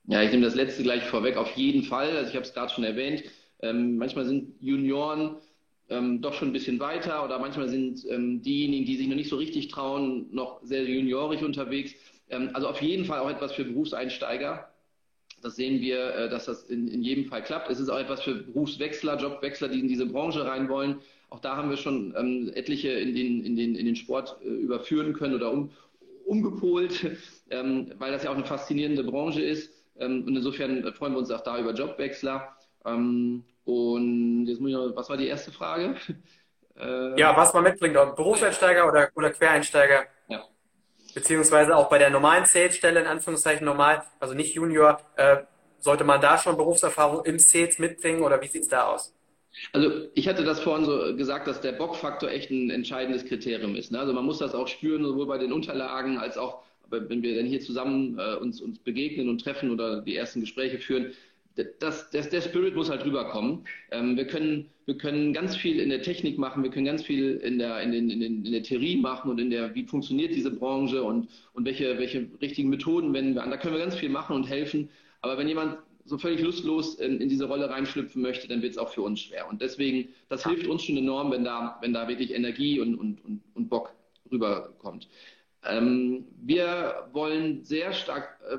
Ja, 0.08 0.22
ich 0.22 0.30
nehme 0.30 0.44
das 0.44 0.54
letzte 0.54 0.82
gleich 0.82 1.04
vorweg, 1.04 1.36
auf 1.36 1.50
jeden 1.52 1.82
Fall. 1.82 2.16
Also 2.16 2.30
ich 2.30 2.36
habe 2.36 2.46
es 2.46 2.54
gerade 2.54 2.72
schon 2.72 2.84
erwähnt. 2.84 3.24
Ähm, 3.60 3.96
manchmal 3.96 4.24
sind 4.24 4.54
Junioren 4.60 5.36
ähm, 5.88 6.20
doch 6.20 6.34
schon 6.34 6.48
ein 6.48 6.52
bisschen 6.52 6.80
weiter 6.80 7.24
oder 7.24 7.38
manchmal 7.38 7.68
sind 7.68 8.04
ähm, 8.08 8.42
diejenigen, 8.42 8.86
die 8.86 8.96
sich 8.96 9.08
noch 9.08 9.16
nicht 9.16 9.30
so 9.30 9.36
richtig 9.36 9.68
trauen, 9.68 10.28
noch 10.32 10.60
sehr 10.62 10.84
juniorisch 10.84 11.42
unterwegs. 11.42 11.94
Ähm, 12.28 12.50
also 12.54 12.68
auf 12.68 12.80
jeden 12.82 13.04
Fall 13.04 13.20
auch 13.20 13.30
etwas 13.30 13.52
für 13.52 13.64
Berufseinsteiger. 13.64 14.68
Das 15.42 15.56
sehen 15.56 15.80
wir, 15.80 16.14
äh, 16.14 16.28
dass 16.28 16.46
das 16.46 16.64
in, 16.64 16.88
in 16.88 17.02
jedem 17.02 17.26
Fall 17.26 17.42
klappt. 17.42 17.70
Es 17.70 17.80
ist 17.80 17.88
auch 17.88 17.98
etwas 17.98 18.22
für 18.22 18.34
Berufswechsler, 18.34 19.16
Jobwechsler, 19.16 19.68
die 19.68 19.80
in 19.80 19.88
diese 19.88 20.06
Branche 20.06 20.44
rein 20.44 20.68
wollen. 20.68 21.00
Auch 21.28 21.40
da 21.40 21.56
haben 21.56 21.70
wir 21.70 21.76
schon 21.76 22.14
ähm, 22.16 22.50
etliche 22.54 22.90
in 22.90 23.14
den, 23.14 23.44
in, 23.44 23.56
den, 23.56 23.74
in 23.74 23.86
den 23.86 23.96
Sport 23.96 24.36
äh, 24.42 24.48
überführen 24.48 25.12
können 25.12 25.34
oder 25.34 25.50
um, 25.50 25.70
umgepolt, 26.24 27.16
ähm, 27.50 27.92
weil 27.98 28.12
das 28.12 28.24
ja 28.24 28.30
auch 28.30 28.36
eine 28.36 28.44
faszinierende 28.44 29.04
Branche 29.04 29.42
ist. 29.42 29.72
Ähm, 29.98 30.24
und 30.26 30.36
insofern 30.36 30.92
freuen 30.92 31.12
wir 31.12 31.18
uns 31.18 31.30
auch 31.30 31.42
da 31.42 31.58
über 31.58 31.72
Jobwechsler. 31.72 32.56
Ähm, 32.84 33.44
und 33.64 34.46
jetzt 34.46 34.60
muss 34.60 34.70
ich 34.70 34.76
noch, 34.76 34.94
was 34.94 35.08
war 35.08 35.16
die 35.16 35.28
erste 35.28 35.52
Frage? 35.52 35.96
Äh, 36.78 37.18
ja, 37.18 37.34
was 37.34 37.54
man 37.54 37.62
mitbringt, 37.62 37.96
ob 37.96 38.16
Berufseinsteiger 38.16 38.86
oder, 38.86 39.08
oder 39.14 39.30
Quereinsteiger. 39.30 40.04
Ja. 40.28 40.44
Beziehungsweise 41.14 41.74
auch 41.74 41.88
bei 41.88 41.96
der 41.96 42.10
normalen 42.10 42.44
Sales-Stelle, 42.44 43.00
in 43.00 43.06
Anführungszeichen 43.06 43.64
normal, 43.64 44.02
also 44.20 44.34
nicht 44.34 44.54
Junior, 44.54 45.00
äh, 45.16 45.38
sollte 45.78 46.04
man 46.04 46.20
da 46.20 46.36
schon 46.36 46.54
Berufserfahrung 46.58 47.24
im 47.24 47.38
Sales 47.38 47.78
mitbringen 47.78 48.22
oder 48.22 48.42
wie 48.42 48.48
sieht 48.48 48.64
es 48.64 48.68
da 48.68 48.88
aus? 48.88 49.15
Also 49.72 50.08
ich 50.14 50.28
hatte 50.28 50.44
das 50.44 50.60
vorhin 50.60 50.84
so 50.84 51.16
gesagt, 51.16 51.46
dass 51.46 51.60
der 51.60 51.72
Bockfaktor 51.72 52.30
echt 52.30 52.50
ein 52.50 52.70
entscheidendes 52.70 53.24
Kriterium 53.24 53.74
ist. 53.74 53.92
Ne? 53.92 53.98
Also 53.98 54.12
man 54.12 54.24
muss 54.24 54.38
das 54.38 54.54
auch 54.54 54.68
spüren, 54.68 55.04
sowohl 55.04 55.26
bei 55.26 55.38
den 55.38 55.52
Unterlagen 55.52 56.18
als 56.18 56.36
auch, 56.36 56.62
wenn 56.90 57.22
wir 57.22 57.36
dann 57.36 57.46
hier 57.46 57.60
zusammen 57.60 58.18
äh, 58.18 58.36
uns, 58.36 58.60
uns 58.60 58.78
begegnen 58.78 59.28
und 59.28 59.42
treffen 59.42 59.70
oder 59.70 60.02
die 60.02 60.16
ersten 60.16 60.40
Gespräche 60.40 60.78
führen. 60.78 61.12
Das, 61.78 62.10
das, 62.10 62.28
der 62.28 62.42
Spirit 62.42 62.76
muss 62.76 62.90
halt 62.90 63.04
rüberkommen. 63.06 63.64
Ähm, 63.90 64.16
wir, 64.16 64.26
können, 64.26 64.66
wir 64.84 64.98
können 64.98 65.32
ganz 65.32 65.56
viel 65.56 65.80
in 65.80 65.88
der 65.88 66.02
Technik 66.02 66.36
machen, 66.36 66.62
wir 66.62 66.70
können 66.70 66.84
ganz 66.84 67.02
viel 67.02 67.36
in 67.36 67.58
der, 67.58 67.80
in, 67.80 67.92
den, 67.92 68.10
in, 68.10 68.20
den, 68.20 68.44
in 68.44 68.52
der 68.52 68.62
Theorie 68.62 68.98
machen 68.98 69.30
und 69.30 69.40
in 69.40 69.48
der, 69.48 69.74
wie 69.74 69.84
funktioniert 69.84 70.34
diese 70.34 70.50
Branche 70.50 71.02
und, 71.02 71.28
und 71.54 71.64
welche, 71.64 71.98
welche 71.98 72.28
richtigen 72.42 72.68
Methoden 72.68 73.14
wenden 73.14 73.34
wir 73.34 73.42
an. 73.42 73.50
Da 73.50 73.56
können 73.56 73.74
wir 73.74 73.80
ganz 73.80 73.96
viel 73.96 74.10
machen 74.10 74.36
und 74.36 74.44
helfen. 74.44 74.90
Aber 75.22 75.38
wenn 75.38 75.48
jemand 75.48 75.78
so 76.06 76.18
völlig 76.18 76.40
lustlos 76.40 76.94
in, 76.94 77.20
in 77.20 77.28
diese 77.28 77.46
Rolle 77.46 77.68
reinschlüpfen 77.68 78.22
möchte, 78.22 78.48
dann 78.48 78.62
wird 78.62 78.72
es 78.72 78.78
auch 78.78 78.88
für 78.88 79.02
uns 79.02 79.20
schwer. 79.20 79.48
Und 79.48 79.60
deswegen, 79.60 80.08
das 80.28 80.44
ja. 80.44 80.50
hilft 80.50 80.66
uns 80.68 80.84
schon 80.84 80.96
enorm, 80.96 81.32
wenn 81.32 81.44
da, 81.44 81.78
wenn 81.80 81.92
da 81.92 82.08
wirklich 82.08 82.32
Energie 82.32 82.80
und, 82.80 82.94
und, 82.94 83.24
und, 83.24 83.42
und 83.54 83.68
Bock 83.68 83.92
rüberkommt. 84.30 85.08
Ähm, 85.64 86.24
wir 86.40 87.08
wollen 87.12 87.64
sehr 87.64 87.92
stark 87.92 88.38
äh, 88.48 88.58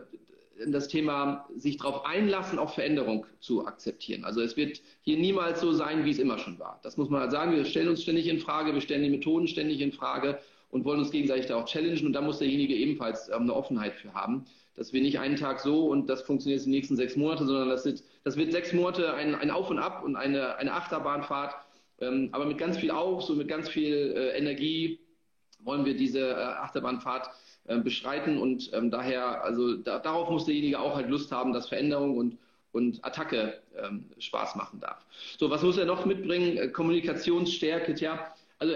das 0.68 0.88
Thema 0.88 1.48
sich 1.56 1.78
darauf 1.78 2.04
einlassen, 2.06 2.58
auch 2.58 2.74
Veränderung 2.74 3.26
zu 3.40 3.66
akzeptieren. 3.66 4.26
Also 4.26 4.42
es 4.42 4.58
wird 4.58 4.82
hier 5.02 5.18
niemals 5.18 5.62
so 5.62 5.72
sein, 5.72 6.04
wie 6.04 6.12
es 6.12 6.20
immer 6.20 6.40
schon 6.40 6.58
war. 6.60 6.80
Das 6.84 6.98
muss 6.98 7.10
man 7.10 7.22
halt 7.22 7.32
sagen. 7.32 7.56
Wir 7.56 7.64
stellen 7.64 7.90
uns 7.90 8.02
ständig 8.02 8.28
in 8.28 8.40
Frage, 8.40 8.74
wir 8.74 8.82
stellen 8.82 9.04
die 9.04 9.10
Methoden 9.10 9.48
ständig 9.48 9.82
in 9.82 9.92
Frage 9.92 10.40
und 10.72 10.84
wollen 10.84 11.00
uns 11.00 11.12
gegenseitig 11.12 11.46
da 11.46 11.58
auch 11.58 11.66
challengen. 11.66 12.08
Und 12.08 12.14
da 12.14 12.22
muss 12.22 12.40
derjenige 12.40 12.76
ebenfalls 12.76 13.30
ähm, 13.30 13.44
eine 13.44 13.54
Offenheit 13.54 13.94
für 13.94 14.14
haben 14.14 14.46
dass 14.78 14.94
wir 14.94 15.02
nicht 15.02 15.20
einen 15.20 15.36
Tag 15.36 15.60
so 15.60 15.88
und 15.88 16.08
das 16.08 16.22
funktioniert 16.22 16.64
die 16.66 16.70
nächsten 16.70 16.96
sechs 16.96 17.18
Monate, 17.18 17.46
sondern 17.46 17.70
das 17.70 17.84
wird, 17.84 18.04
das 18.24 18.38
wird 18.38 18.54
sechs 18.54 18.72
Monate 18.72 19.14
ein, 19.14 19.36
ein 19.36 19.52
Auf 19.52 19.70
und 19.70 19.80
Ab 19.80 20.04
und 20.04 20.16
eine, 20.16 20.56
eine 20.56 20.72
Achterbahnfahrt, 20.72 21.56
ähm, 22.00 22.30
aber 22.32 22.46
mit 22.46 22.58
ganz 22.58 22.78
viel 22.78 22.92
Auf, 22.92 23.30
und 23.30 23.38
mit 23.38 23.50
ganz 23.50 23.68
viel 23.68 24.14
äh, 24.16 24.38
Energie 24.38 25.00
wollen 25.60 25.84
wir 25.84 25.98
diese 25.98 26.30
äh, 26.30 26.34
Achterbahnfahrt 26.36 27.30
äh, 27.66 27.80
beschreiten 27.80 28.38
und 28.38 28.72
ähm, 28.74 28.92
daher, 28.92 29.44
also 29.44 29.76
da, 29.76 30.00
darauf 30.00 30.30
muss 30.30 30.46
derjenige 30.46 30.80
auch 30.80 30.96
halt 30.96 31.10
Lust 31.10 31.32
haben, 31.32 31.52
dass 31.52 31.68
Veränderung 31.68 32.18
und 32.18 32.38
und 32.74 33.04
Attacke 33.04 33.60
ähm, 33.76 34.06
Spaß 34.20 34.56
machen 34.56 34.80
darf. 34.80 35.04
So, 35.40 35.50
was 35.50 35.64
muss 35.64 35.78
er 35.78 35.86
noch 35.86 36.06
mitbringen? 36.06 36.58
Äh, 36.58 36.68
Kommunikationsstärke, 36.68 37.96
tja, 37.96 38.34
also 38.60 38.74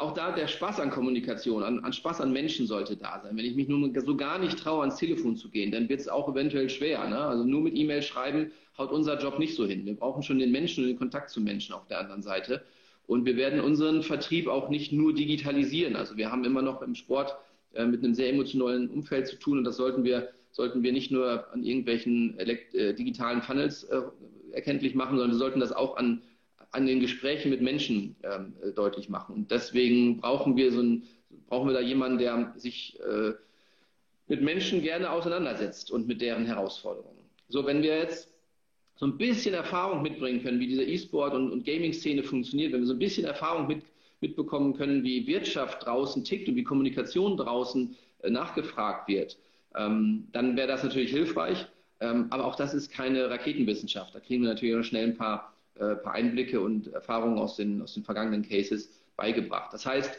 auch 0.00 0.14
da 0.14 0.32
der 0.32 0.48
Spaß 0.48 0.80
an 0.80 0.90
Kommunikation, 0.90 1.62
an, 1.62 1.80
an, 1.84 1.92
Spaß 1.92 2.20
an 2.20 2.32
Menschen 2.32 2.66
sollte 2.66 2.96
da 2.96 3.20
sein. 3.22 3.36
Wenn 3.36 3.44
ich 3.44 3.54
mich 3.54 3.68
nur 3.68 3.92
so 4.00 4.16
gar 4.16 4.38
nicht 4.38 4.58
traue, 4.58 4.80
ans 4.80 4.96
Telefon 4.96 5.36
zu 5.36 5.50
gehen, 5.50 5.70
dann 5.72 5.88
wird 5.88 6.00
es 6.00 6.08
auch 6.08 6.28
eventuell 6.28 6.70
schwer. 6.70 7.06
Ne? 7.08 7.18
Also 7.18 7.44
nur 7.44 7.60
mit 7.60 7.76
E-Mail 7.76 8.02
schreiben 8.02 8.50
haut 8.78 8.92
unser 8.92 9.20
Job 9.20 9.38
nicht 9.38 9.54
so 9.54 9.66
hin. 9.66 9.84
Wir 9.84 9.94
brauchen 9.94 10.22
schon 10.22 10.38
den 10.38 10.50
Menschen 10.50 10.84
und 10.84 10.90
den 10.90 10.98
Kontakt 10.98 11.30
zu 11.30 11.40
Menschen 11.40 11.74
auf 11.74 11.86
der 11.86 12.00
anderen 12.00 12.22
Seite. 12.22 12.62
Und 13.06 13.26
wir 13.26 13.36
werden 13.36 13.60
unseren 13.60 14.02
Vertrieb 14.02 14.48
auch 14.48 14.70
nicht 14.70 14.90
nur 14.92 15.12
digitalisieren. 15.12 15.96
Also 15.96 16.16
wir 16.16 16.32
haben 16.32 16.44
immer 16.44 16.62
noch 16.62 16.80
im 16.80 16.94
Sport 16.94 17.36
äh, 17.74 17.84
mit 17.84 18.02
einem 18.02 18.14
sehr 18.14 18.30
emotionalen 18.30 18.88
Umfeld 18.88 19.26
zu 19.26 19.36
tun 19.36 19.58
und 19.58 19.64
das 19.64 19.76
sollten 19.76 20.02
wir, 20.04 20.30
sollten 20.50 20.82
wir 20.82 20.92
nicht 20.92 21.10
nur 21.10 21.52
an 21.52 21.62
irgendwelchen 21.62 22.38
äh, 22.38 22.94
digitalen 22.94 23.42
Funnels 23.42 23.84
äh, 23.84 24.00
erkenntlich 24.52 24.94
machen, 24.94 25.18
sondern 25.18 25.32
wir 25.32 25.38
sollten 25.38 25.60
das 25.60 25.72
auch 25.72 25.96
an 25.96 26.22
an 26.72 26.86
den 26.86 27.00
Gesprächen 27.00 27.50
mit 27.50 27.60
Menschen 27.60 28.16
ähm, 28.22 28.54
äh, 28.62 28.72
deutlich 28.72 29.08
machen. 29.08 29.34
Und 29.34 29.50
deswegen 29.50 30.18
brauchen 30.18 30.56
wir 30.56 30.72
so 30.72 30.80
ein, 30.80 31.02
brauchen 31.48 31.68
wir 31.68 31.74
da 31.74 31.80
jemanden, 31.80 32.18
der 32.18 32.52
sich 32.56 32.98
äh, 33.00 33.32
mit 34.28 34.42
Menschen 34.42 34.82
gerne 34.82 35.10
auseinandersetzt 35.10 35.90
und 35.90 36.06
mit 36.06 36.20
deren 36.20 36.46
Herausforderungen. 36.46 37.18
So, 37.48 37.66
wenn 37.66 37.82
wir 37.82 37.96
jetzt 37.98 38.28
so 38.94 39.06
ein 39.06 39.16
bisschen 39.16 39.54
Erfahrung 39.54 40.02
mitbringen 40.02 40.42
können, 40.42 40.60
wie 40.60 40.68
diese 40.68 40.84
E-Sport 40.84 41.34
und, 41.34 41.50
und 41.50 41.64
Gaming-Szene 41.64 42.22
funktioniert, 42.22 42.72
wenn 42.72 42.80
wir 42.80 42.86
so 42.86 42.92
ein 42.92 42.98
bisschen 42.98 43.24
Erfahrung 43.24 43.66
mit, 43.66 43.82
mitbekommen 44.20 44.76
können, 44.76 45.02
wie 45.02 45.26
Wirtschaft 45.26 45.84
draußen 45.84 46.22
tickt 46.22 46.48
und 46.48 46.54
wie 46.54 46.62
Kommunikation 46.62 47.36
draußen 47.36 47.96
äh, 48.22 48.30
nachgefragt 48.30 49.08
wird, 49.08 49.38
ähm, 49.74 50.28
dann 50.32 50.56
wäre 50.56 50.68
das 50.68 50.84
natürlich 50.84 51.10
hilfreich. 51.10 51.66
Ähm, 52.00 52.26
aber 52.30 52.44
auch 52.44 52.56
das 52.56 52.72
ist 52.74 52.90
keine 52.92 53.28
Raketenwissenschaft. 53.28 54.14
Da 54.14 54.20
kriegen 54.20 54.42
wir 54.42 54.50
natürlich 54.50 54.76
auch 54.76 54.82
schnell 54.82 55.08
ein 55.08 55.16
paar, 55.16 55.49
äh, 55.80 55.96
paar 55.96 56.14
Einblicke 56.14 56.60
und 56.60 56.92
Erfahrungen 56.92 57.38
aus 57.38 57.56
den, 57.56 57.82
aus 57.82 57.94
den 57.94 58.04
vergangenen 58.04 58.42
Cases 58.42 58.90
beigebracht. 59.16 59.72
Das 59.72 59.86
heißt, 59.86 60.10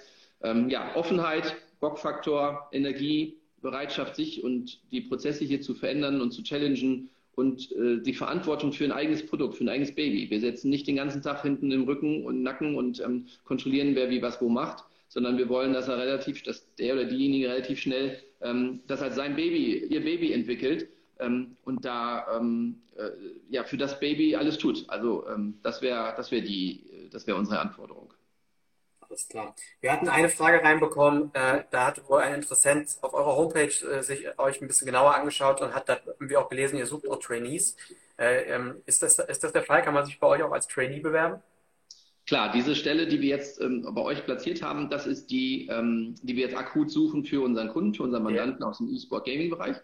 ähm, 0.43 0.69
ja, 0.69 0.95
Offenheit, 0.95 1.55
Bockfaktor, 1.79 2.67
Energie, 2.71 3.37
Bereitschaft, 3.61 4.15
sich 4.15 4.43
und 4.43 4.79
die 4.91 5.01
Prozesse 5.01 5.45
hier 5.45 5.61
zu 5.61 5.73
verändern 5.73 6.19
und 6.19 6.31
zu 6.31 6.43
challengen 6.43 7.09
und 7.35 7.71
äh, 7.73 8.01
die 8.01 8.13
Verantwortung 8.13 8.73
für 8.73 8.83
ein 8.83 8.91
eigenes 8.91 9.25
Produkt, 9.25 9.55
für 9.55 9.63
ein 9.63 9.69
eigenes 9.69 9.93
Baby. 9.93 10.29
Wir 10.29 10.39
setzen 10.39 10.69
nicht 10.69 10.87
den 10.87 10.95
ganzen 10.95 11.21
Tag 11.21 11.41
hinten 11.43 11.71
im 11.71 11.83
Rücken 11.83 12.25
und 12.25 12.43
Nacken 12.43 12.75
und 12.75 12.99
ähm, 12.99 13.27
kontrollieren, 13.45 13.95
wer 13.95 14.09
wie 14.09 14.21
was 14.21 14.41
wo 14.41 14.49
macht, 14.49 14.83
sondern 15.07 15.37
wir 15.37 15.49
wollen, 15.49 15.73
dass 15.73 15.87
er 15.87 15.97
relativ, 15.97 16.43
dass 16.43 16.73
der 16.75 16.93
oder 16.93 17.05
diejenige 17.05 17.49
relativ 17.49 17.79
schnell 17.79 18.17
ähm, 18.41 18.81
das 18.87 19.01
als 19.01 19.15
sein 19.15 19.35
Baby, 19.35 19.85
ihr 19.89 20.03
Baby 20.03 20.33
entwickelt 20.33 20.89
ähm, 21.19 21.55
und 21.63 21.85
da 21.85 22.25
ähm, 22.37 22.75
äh, 23.07 23.11
ja 23.49 23.63
für 23.63 23.77
das 23.77 23.99
Baby 23.99 24.35
alles 24.35 24.57
tut. 24.57 24.85
Also 24.89 25.27
ähm, 25.27 25.59
das 25.63 25.81
wäre 25.81 26.13
das 26.15 26.31
wäre 26.31 26.43
die, 26.43 27.09
das 27.11 27.27
wäre 27.27 27.37
unsere 27.37 27.59
Anforderung. 27.59 28.13
Alles 29.11 29.27
klar. 29.27 29.53
Wir 29.81 29.91
hatten 29.91 30.07
eine 30.07 30.29
Frage 30.29 30.63
reinbekommen, 30.63 31.31
äh, 31.33 31.65
da 31.69 31.87
hat 31.87 32.07
wohl 32.09 32.21
ein 32.21 32.35
Interessent 32.35 32.97
auf 33.01 33.13
eurer 33.13 33.35
Homepage 33.35 33.65
äh, 33.65 34.01
sich 34.01 34.39
euch 34.39 34.61
ein 34.61 34.67
bisschen 34.67 34.85
genauer 34.85 35.15
angeschaut 35.15 35.59
und 35.59 35.73
hat 35.73 35.89
da 35.89 35.97
irgendwie 36.05 36.37
auch 36.37 36.47
gelesen, 36.47 36.77
ihr 36.77 36.85
sucht 36.85 37.09
auch 37.09 37.19
Trainees. 37.19 37.75
Äh, 38.17 38.43
ähm, 38.53 38.75
ist, 38.85 39.03
das, 39.03 39.19
ist 39.19 39.43
das 39.43 39.51
der 39.51 39.63
Fall? 39.63 39.81
Kann 39.81 39.93
man 39.93 40.05
sich 40.05 40.17
bei 40.17 40.27
euch 40.27 40.43
auch 40.43 40.51
als 40.51 40.67
Trainee 40.67 41.01
bewerben? 41.01 41.41
Klar, 42.25 42.53
diese 42.53 42.73
Stelle, 42.73 43.07
die 43.07 43.19
wir 43.19 43.29
jetzt 43.29 43.59
ähm, 43.59 43.85
bei 43.93 44.01
euch 44.01 44.23
platziert 44.23 44.61
haben, 44.61 44.89
das 44.89 45.07
ist 45.07 45.31
die, 45.31 45.67
ähm, 45.67 46.15
die 46.21 46.37
wir 46.37 46.45
jetzt 46.45 46.55
akut 46.55 46.89
suchen 46.89 47.25
für 47.25 47.41
unseren 47.43 47.67
Kunden, 47.67 47.93
für 47.93 48.03
unseren 48.03 48.23
Mandanten 48.23 48.61
ja. 48.61 48.69
aus 48.69 48.77
dem 48.77 48.87
E-Sport 48.93 49.25
Gaming 49.25 49.49
Bereich. 49.49 49.75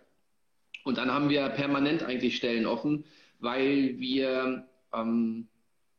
Und 0.87 0.97
dann 0.97 1.11
haben 1.11 1.29
wir 1.29 1.49
permanent 1.49 2.03
eigentlich 2.03 2.37
Stellen 2.37 2.65
offen, 2.65 3.03
weil 3.39 3.99
wir 3.99 4.65
ähm, 4.93 5.47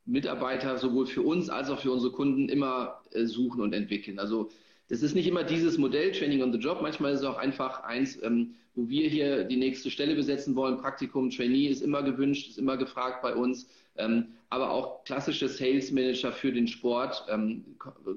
Mitarbeiter 0.06 0.78
sowohl 0.78 1.06
für 1.06 1.22
uns 1.22 1.50
als 1.50 1.68
auch 1.70 1.78
für 1.78 1.92
unsere 1.92 2.12
Kunden 2.12 2.48
immer 2.48 3.02
äh, 3.12 3.26
suchen 3.26 3.60
und 3.60 3.74
entwickeln. 3.74 4.18
Also 4.18 4.50
das 4.88 5.02
ist 5.02 5.14
nicht 5.14 5.26
immer 5.26 5.44
dieses 5.44 5.76
Modell 5.76 6.12
Training 6.12 6.42
on 6.42 6.52
the 6.52 6.58
Job. 6.58 6.80
Manchmal 6.80 7.12
ist 7.12 7.20
es 7.20 7.26
auch 7.26 7.36
einfach 7.36 7.82
eins, 7.82 8.18
ähm, 8.22 8.54
wo 8.74 8.88
wir 8.88 9.08
hier 9.08 9.44
die 9.44 9.58
nächste 9.58 9.90
Stelle 9.90 10.14
besetzen 10.14 10.56
wollen. 10.56 10.78
Praktikum, 10.78 11.28
Trainee 11.30 11.66
ist 11.66 11.82
immer 11.82 12.02
gewünscht, 12.02 12.48
ist 12.48 12.58
immer 12.58 12.78
gefragt 12.78 13.20
bei 13.20 13.34
uns. 13.34 13.68
Ähm, 13.96 14.28
aber 14.48 14.70
auch 14.70 15.04
klassische 15.04 15.48
Sales 15.48 15.92
Manager 15.92 16.32
für 16.32 16.52
den 16.52 16.66
Sport. 16.66 17.26
Ähm, 17.28 17.64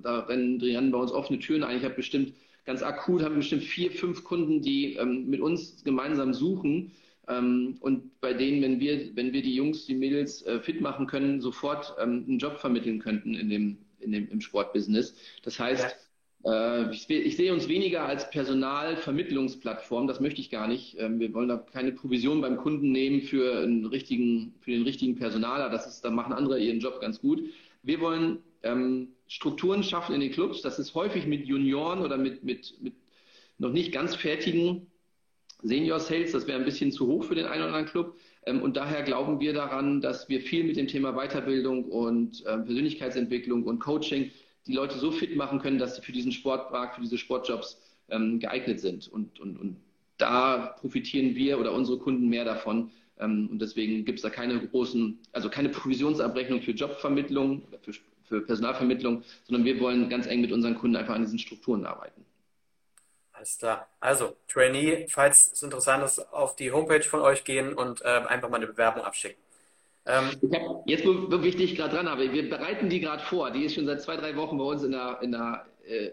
da 0.01 0.19
rennen, 0.21 0.91
bei 0.91 0.97
uns 0.97 1.11
offene 1.11 1.39
Türen 1.39 1.63
ein. 1.63 1.77
Ich 1.77 1.83
habe 1.83 1.95
bestimmt 1.95 2.33
ganz 2.65 2.83
akut 2.83 3.21
haben 3.23 3.33
wir 3.33 3.37
bestimmt 3.37 3.63
vier, 3.63 3.91
fünf 3.91 4.23
Kunden, 4.23 4.61
die 4.61 4.95
ähm, 4.95 5.29
mit 5.29 5.41
uns 5.41 5.83
gemeinsam 5.83 6.33
suchen 6.33 6.91
ähm, 7.27 7.77
und 7.81 8.19
bei 8.19 8.33
denen, 8.33 8.61
wenn 8.61 8.79
wir, 8.79 9.15
wenn 9.15 9.33
wir 9.33 9.41
die 9.41 9.55
Jungs, 9.55 9.85
die 9.85 9.95
Mädels 9.95 10.45
äh, 10.45 10.59
fit 10.59 10.81
machen 10.81 11.07
können, 11.07 11.41
sofort 11.41 11.95
ähm, 11.99 12.25
einen 12.27 12.39
Job 12.39 12.59
vermitteln 12.59 12.99
könnten 12.99 13.35
in 13.35 13.49
dem, 13.49 13.77
in 13.99 14.11
dem, 14.11 14.29
im 14.29 14.41
Sportbusiness. 14.41 15.15
Das 15.43 15.59
heißt, 15.59 15.95
ja. 16.43 16.81
äh, 16.83 16.91
ich, 16.91 17.09
ich, 17.09 17.37
sehe 17.37 17.53
uns 17.53 17.67
weniger 17.67 18.03
als 18.03 18.29
Personalvermittlungsplattform, 18.31 20.07
das 20.07 20.19
möchte 20.19 20.41
ich 20.41 20.49
gar 20.49 20.67
nicht. 20.67 20.97
Ähm, 20.99 21.19
wir 21.19 21.33
wollen 21.33 21.49
da 21.49 21.57
keine 21.57 21.91
Provision 21.91 22.41
beim 22.41 22.57
Kunden 22.57 22.91
nehmen 22.91 23.21
für, 23.21 23.59
einen 23.59 23.85
richtigen, 23.85 24.55
für 24.61 24.71
den 24.71 24.83
richtigen 24.83 25.15
Personaler, 25.15 25.69
das 25.69 25.87
ist, 25.87 26.01
da 26.01 26.09
machen 26.09 26.33
andere 26.33 26.59
ihren 26.59 26.79
Job 26.79 26.99
ganz 27.01 27.21
gut. 27.21 27.43
Wir 27.83 27.99
wollen 27.99 28.39
ähm, 28.63 29.09
Strukturen 29.31 29.81
schaffen 29.81 30.13
in 30.13 30.19
den 30.19 30.33
Clubs, 30.33 30.61
das 30.61 30.77
ist 30.77 30.93
häufig 30.93 31.25
mit 31.25 31.45
Junioren 31.45 32.01
oder 32.01 32.17
mit, 32.17 32.43
mit, 32.43 32.75
mit 32.81 32.95
noch 33.59 33.71
nicht 33.71 33.93
ganz 33.93 34.13
fertigen 34.13 34.87
Senior 35.63 36.01
Sales, 36.01 36.33
das 36.33 36.47
wäre 36.47 36.59
ein 36.59 36.65
bisschen 36.65 36.91
zu 36.91 37.07
hoch 37.07 37.23
für 37.23 37.35
den 37.35 37.45
einen 37.45 37.61
oder 37.61 37.67
anderen 37.67 37.85
Club. 37.85 38.17
Ähm, 38.45 38.61
und 38.61 38.75
daher 38.75 39.03
glauben 39.03 39.39
wir 39.39 39.53
daran, 39.53 40.01
dass 40.01 40.27
wir 40.27 40.41
viel 40.41 40.65
mit 40.65 40.75
dem 40.75 40.87
Thema 40.87 41.13
Weiterbildung 41.13 41.85
und 41.85 42.43
ähm, 42.45 42.65
Persönlichkeitsentwicklung 42.65 43.63
und 43.63 43.79
Coaching 43.79 44.31
die 44.67 44.73
Leute 44.73 44.99
so 44.99 45.11
fit 45.11 45.33
machen 45.37 45.59
können, 45.59 45.79
dass 45.79 45.95
sie 45.95 46.01
für 46.01 46.11
diesen 46.11 46.33
Sportmarkt, 46.33 46.95
für 46.95 47.01
diese 47.01 47.17
Sportjobs 47.17 47.81
ähm, 48.09 48.37
geeignet 48.37 48.81
sind. 48.81 49.07
Und, 49.07 49.39
und, 49.39 49.57
und 49.57 49.77
da 50.17 50.75
profitieren 50.81 51.35
wir 51.35 51.57
oder 51.57 51.71
unsere 51.71 51.99
Kunden 51.99 52.27
mehr 52.27 52.43
davon. 52.43 52.91
Und 53.17 53.59
deswegen 53.59 54.03
gibt 54.03 54.17
es 54.17 54.23
da 54.23 54.31
keine 54.31 54.59
großen, 54.67 55.19
also 55.31 55.47
keine 55.49 55.69
Provisionsabrechnung 55.69 56.61
für 56.61 56.71
Jobvermittlung, 56.71 57.61
für, 57.81 57.93
für 58.31 58.41
Personalvermittlung, 58.41 59.23
sondern 59.43 59.65
wir 59.65 59.77
wollen 59.81 60.07
ganz 60.07 60.25
eng 60.25 60.39
mit 60.39 60.53
unseren 60.53 60.77
Kunden 60.77 60.95
einfach 60.95 61.15
an 61.15 61.23
diesen 61.23 61.37
Strukturen 61.37 61.85
arbeiten. 61.85 62.25
Alles 63.33 63.57
klar. 63.57 63.89
Also, 63.99 64.37
Trainee, 64.47 65.07
falls 65.09 65.51
es 65.51 65.63
interessant 65.63 66.03
ist, 66.05 66.19
auf 66.31 66.55
die 66.55 66.71
Homepage 66.71 67.03
von 67.03 67.19
euch 67.19 67.43
gehen 67.43 67.73
und 67.73 68.01
äh, 68.03 68.05
einfach 68.05 68.49
mal 68.49 68.57
eine 68.57 68.67
Bewerbung 68.67 69.03
abschicken. 69.03 69.41
Ähm, 70.05 70.29
hab, 70.53 70.87
jetzt, 70.87 71.05
wo, 71.05 71.37
ich 71.39 71.57
dich 71.57 71.75
gerade 71.75 71.95
dran 71.95 72.09
habe, 72.09 72.31
wir 72.31 72.49
bereiten 72.49 72.89
die 72.89 73.01
gerade 73.01 73.21
vor. 73.23 73.51
Die 73.51 73.65
ist 73.65 73.75
schon 73.75 73.85
seit 73.85 74.01
zwei, 74.01 74.15
drei 74.15 74.35
Wochen 74.37 74.57
bei 74.57 74.63
uns 74.63 74.83
in 74.83 74.91
der, 74.91 75.19
in 75.21 75.31
der, 75.33 75.65
äh, 75.85 76.11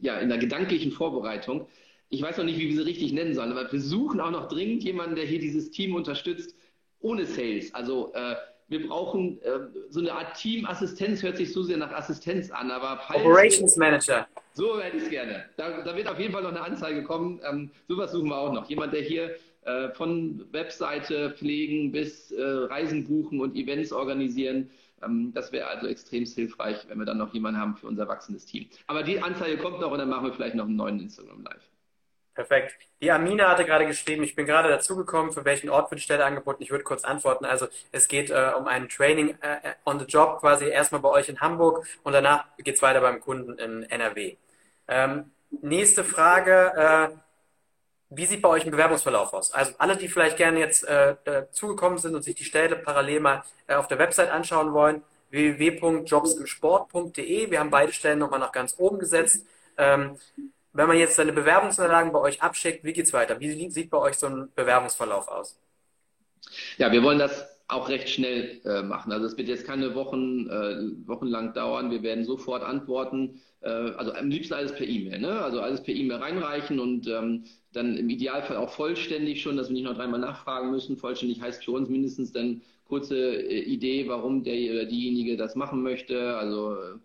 ja, 0.00 0.18
in 0.18 0.28
der 0.28 0.38
gedanklichen 0.38 0.90
Vorbereitung. 0.90 1.68
Ich 2.08 2.20
weiß 2.20 2.36
noch 2.38 2.44
nicht, 2.44 2.58
wie 2.58 2.68
wir 2.68 2.76
sie 2.76 2.88
richtig 2.88 3.12
nennen 3.12 3.34
sollen, 3.34 3.52
aber 3.52 3.70
wir 3.70 3.80
suchen 3.80 4.20
auch 4.20 4.30
noch 4.30 4.48
dringend 4.48 4.82
jemanden, 4.82 5.14
der 5.14 5.24
hier 5.24 5.38
dieses 5.38 5.70
Team 5.70 5.94
unterstützt, 5.94 6.56
ohne 7.00 7.26
Sales. 7.26 7.72
Also, 7.74 8.12
äh, 8.14 8.34
wir 8.68 8.86
brauchen 8.86 9.40
äh, 9.42 9.60
so 9.90 10.00
eine 10.00 10.12
Art 10.12 10.36
Teamassistenz, 10.36 11.22
hört 11.22 11.36
sich 11.36 11.52
so 11.52 11.62
sehr 11.62 11.76
nach 11.76 11.92
Assistenz 11.92 12.50
an, 12.50 12.70
aber 12.70 13.00
Operations 13.14 13.76
Manager. 13.76 14.26
So 14.54 14.80
hätte 14.80 14.96
ich 14.96 15.04
es 15.04 15.10
gerne. 15.10 15.44
Da, 15.56 15.82
da, 15.82 15.96
wird 15.96 16.08
auf 16.08 16.18
jeden 16.18 16.32
Fall 16.32 16.42
noch 16.42 16.50
eine 16.50 16.62
Anzeige 16.62 17.02
kommen. 17.02 17.40
Ähm, 17.48 17.70
sowas 17.88 18.12
suchen 18.12 18.28
wir 18.28 18.38
auch 18.38 18.52
noch. 18.52 18.68
Jemand, 18.68 18.92
der 18.92 19.02
hier 19.02 19.36
äh, 19.64 19.90
von 19.90 20.44
Webseite 20.52 21.30
pflegen 21.30 21.92
bis 21.92 22.30
äh, 22.30 22.42
Reisen 22.42 23.06
buchen 23.06 23.40
und 23.40 23.56
Events 23.56 23.92
organisieren. 23.92 24.70
Ähm, 25.02 25.32
das 25.34 25.52
wäre 25.52 25.66
also 25.68 25.86
extrem 25.86 26.24
hilfreich, 26.24 26.86
wenn 26.88 26.98
wir 26.98 27.06
dann 27.06 27.18
noch 27.18 27.34
jemanden 27.34 27.60
haben 27.60 27.76
für 27.76 27.86
unser 27.86 28.08
wachsendes 28.08 28.46
Team. 28.46 28.66
Aber 28.86 29.02
die 29.02 29.20
Anzeige 29.20 29.58
kommt 29.58 29.80
noch 29.80 29.90
und 29.90 29.98
dann 29.98 30.08
machen 30.08 30.26
wir 30.26 30.32
vielleicht 30.32 30.54
noch 30.54 30.66
einen 30.66 30.76
neuen 30.76 31.00
Instagram 31.00 31.42
Live. 31.42 31.70
Perfekt. 32.34 32.74
Die 33.00 33.12
Amina 33.12 33.48
hatte 33.48 33.64
gerade 33.64 33.86
geschrieben, 33.86 34.24
ich 34.24 34.34
bin 34.34 34.44
gerade 34.44 34.68
dazugekommen, 34.68 35.32
für 35.32 35.44
welchen 35.44 35.70
Ort 35.70 35.90
wird 35.90 36.00
die 36.00 36.04
Stelle 36.04 36.24
angeboten? 36.24 36.62
Ich 36.64 36.70
würde 36.70 36.82
kurz 36.82 37.04
antworten. 37.04 37.44
Also 37.44 37.68
es 37.92 38.08
geht 38.08 38.30
äh, 38.30 38.50
um 38.58 38.66
ein 38.66 38.88
Training 38.88 39.38
äh, 39.40 39.74
on 39.84 40.00
the 40.00 40.04
Job 40.04 40.40
quasi 40.40 40.66
erstmal 40.66 41.00
bei 41.00 41.10
euch 41.10 41.28
in 41.28 41.40
Hamburg 41.40 41.86
und 42.02 42.12
danach 42.12 42.46
geht 42.58 42.74
es 42.74 42.82
weiter 42.82 43.00
beim 43.00 43.20
Kunden 43.20 43.56
in 43.58 43.84
NRW. 43.84 44.36
Ähm, 44.88 45.30
nächste 45.62 46.02
Frage. 46.02 46.72
Äh, 46.76 47.10
wie 48.10 48.26
sieht 48.26 48.42
bei 48.42 48.48
euch 48.48 48.64
ein 48.64 48.70
Bewerbungsverlauf 48.70 49.32
aus? 49.32 49.52
Also 49.52 49.72
alle, 49.78 49.96
die 49.96 50.08
vielleicht 50.08 50.36
gerne 50.36 50.58
jetzt 50.58 50.84
äh, 50.84 51.16
dazugekommen 51.24 51.98
sind 51.98 52.14
und 52.14 52.22
sich 52.22 52.34
die 52.34 52.44
Stelle 52.44 52.76
parallel 52.76 53.20
mal 53.20 53.42
äh, 53.66 53.74
auf 53.74 53.88
der 53.88 53.98
Website 53.98 54.30
anschauen 54.30 54.72
wollen, 54.72 55.02
www.jobsimsport.de. 55.30 57.50
Wir 57.50 57.60
haben 57.60 57.70
beide 57.70 57.92
Stellen 57.92 58.18
nochmal 58.18 58.40
nach 58.40 58.52
ganz 58.52 58.74
oben 58.78 58.98
gesetzt. 58.98 59.46
Ähm, 59.76 60.16
wenn 60.74 60.88
man 60.88 60.98
jetzt 60.98 61.16
seine 61.16 61.32
Bewerbungsunterlagen 61.32 62.12
bei 62.12 62.18
euch 62.20 62.42
abschickt, 62.42 62.84
wie 62.84 62.92
geht 62.92 63.06
es 63.06 63.12
weiter? 63.12 63.40
Wie 63.40 63.70
sieht 63.70 63.90
bei 63.90 63.98
euch 63.98 64.16
so 64.16 64.26
ein 64.26 64.48
Bewerbungsverlauf 64.54 65.28
aus? 65.28 65.58
Ja, 66.78 66.92
wir 66.92 67.02
wollen 67.02 67.18
das 67.18 67.48
auch 67.68 67.88
recht 67.88 68.08
schnell 68.08 68.60
äh, 68.64 68.82
machen. 68.82 69.12
Also 69.12 69.26
es 69.26 69.36
wird 69.38 69.48
jetzt 69.48 69.66
keine 69.66 69.94
Wochen, 69.94 70.48
äh, 70.48 71.08
Wochen 71.08 71.26
lang 71.26 71.54
dauern. 71.54 71.90
Wir 71.90 72.02
werden 72.02 72.24
sofort 72.24 72.62
antworten. 72.62 73.40
Äh, 73.60 73.68
also 73.68 74.12
am 74.12 74.28
liebsten 74.28 74.54
alles 74.54 74.74
per 74.74 74.86
E-Mail. 74.86 75.20
Ne? 75.20 75.40
Also 75.40 75.60
alles 75.60 75.82
per 75.82 75.94
E-Mail 75.94 76.18
reinreichen 76.18 76.78
und 76.78 77.06
ähm, 77.06 77.44
dann 77.72 77.96
im 77.96 78.10
Idealfall 78.10 78.56
auch 78.56 78.70
vollständig 78.70 79.42
schon, 79.42 79.56
dass 79.56 79.68
wir 79.68 79.74
nicht 79.74 79.84
noch 79.84 79.96
dreimal 79.96 80.20
nachfragen 80.20 80.70
müssen. 80.70 80.96
Vollständig 80.96 81.40
heißt 81.40 81.64
für 81.64 81.72
uns 81.72 81.88
mindestens 81.88 82.32
dann 82.32 82.60
kurze 82.84 83.16
äh, 83.16 83.60
Idee, 83.60 84.08
warum 84.08 84.44
der 84.44 84.72
oder 84.72 84.84
diejenige 84.84 85.36
das 85.36 85.54
machen 85.56 85.82
möchte. 85.82 86.36
Also 86.36 86.74
äh, 86.74 86.98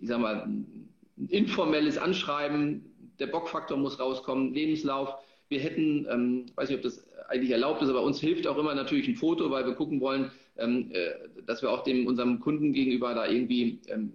ich 0.00 0.08
sag 0.08 0.18
mal, 0.18 0.42
ein 0.42 0.88
informelles 1.28 1.98
Anschreiben, 1.98 2.89
der 3.20 3.26
Bockfaktor 3.26 3.76
muss 3.76 4.00
rauskommen, 4.00 4.52
Lebenslauf. 4.52 5.14
Wir 5.48 5.60
hätten, 5.60 6.06
ähm, 6.10 6.46
weiß 6.54 6.68
nicht, 6.68 6.78
ob 6.78 6.82
das 6.82 7.06
eigentlich 7.28 7.50
erlaubt 7.50 7.82
ist, 7.82 7.88
aber 7.88 8.02
uns 8.02 8.20
hilft 8.20 8.46
auch 8.46 8.58
immer 8.58 8.74
natürlich 8.74 9.08
ein 9.08 9.16
Foto, 9.16 9.50
weil 9.50 9.66
wir 9.66 9.74
gucken 9.74 10.00
wollen, 10.00 10.30
ähm, 10.56 10.90
äh, 10.92 11.10
dass 11.46 11.62
wir 11.62 11.70
auch 11.70 11.84
dem 11.84 12.06
unserem 12.06 12.40
Kunden 12.40 12.72
gegenüber 12.72 13.14
da 13.14 13.26
irgendwie 13.26 13.80
ähm, 13.88 14.12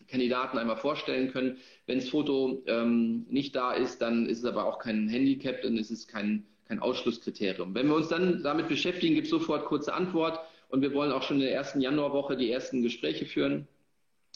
die 0.00 0.04
Kandidaten 0.04 0.58
einmal 0.58 0.76
vorstellen 0.76 1.30
können. 1.30 1.58
Wenn 1.86 1.98
das 1.98 2.08
Foto 2.08 2.62
ähm, 2.66 3.26
nicht 3.28 3.54
da 3.56 3.72
ist, 3.72 4.02
dann 4.02 4.26
ist 4.26 4.38
es 4.38 4.44
aber 4.44 4.66
auch 4.66 4.78
kein 4.78 5.08
Handicap, 5.08 5.62
dann 5.62 5.76
ist 5.76 5.90
es 5.90 6.06
kein, 6.08 6.44
kein 6.66 6.78
Ausschlusskriterium. 6.78 7.74
Wenn 7.74 7.88
wir 7.88 7.96
uns 7.96 8.08
dann 8.08 8.42
damit 8.42 8.68
beschäftigen, 8.68 9.14
gibt 9.14 9.26
es 9.26 9.30
sofort 9.30 9.64
kurze 9.64 9.94
Antwort 9.94 10.40
und 10.68 10.82
wir 10.82 10.92
wollen 10.94 11.12
auch 11.12 11.22
schon 11.22 11.36
in 11.38 11.44
der 11.44 11.54
ersten 11.54 11.80
Januarwoche 11.80 12.36
die 12.36 12.50
ersten 12.50 12.82
Gespräche 12.82 13.24
führen. 13.24 13.66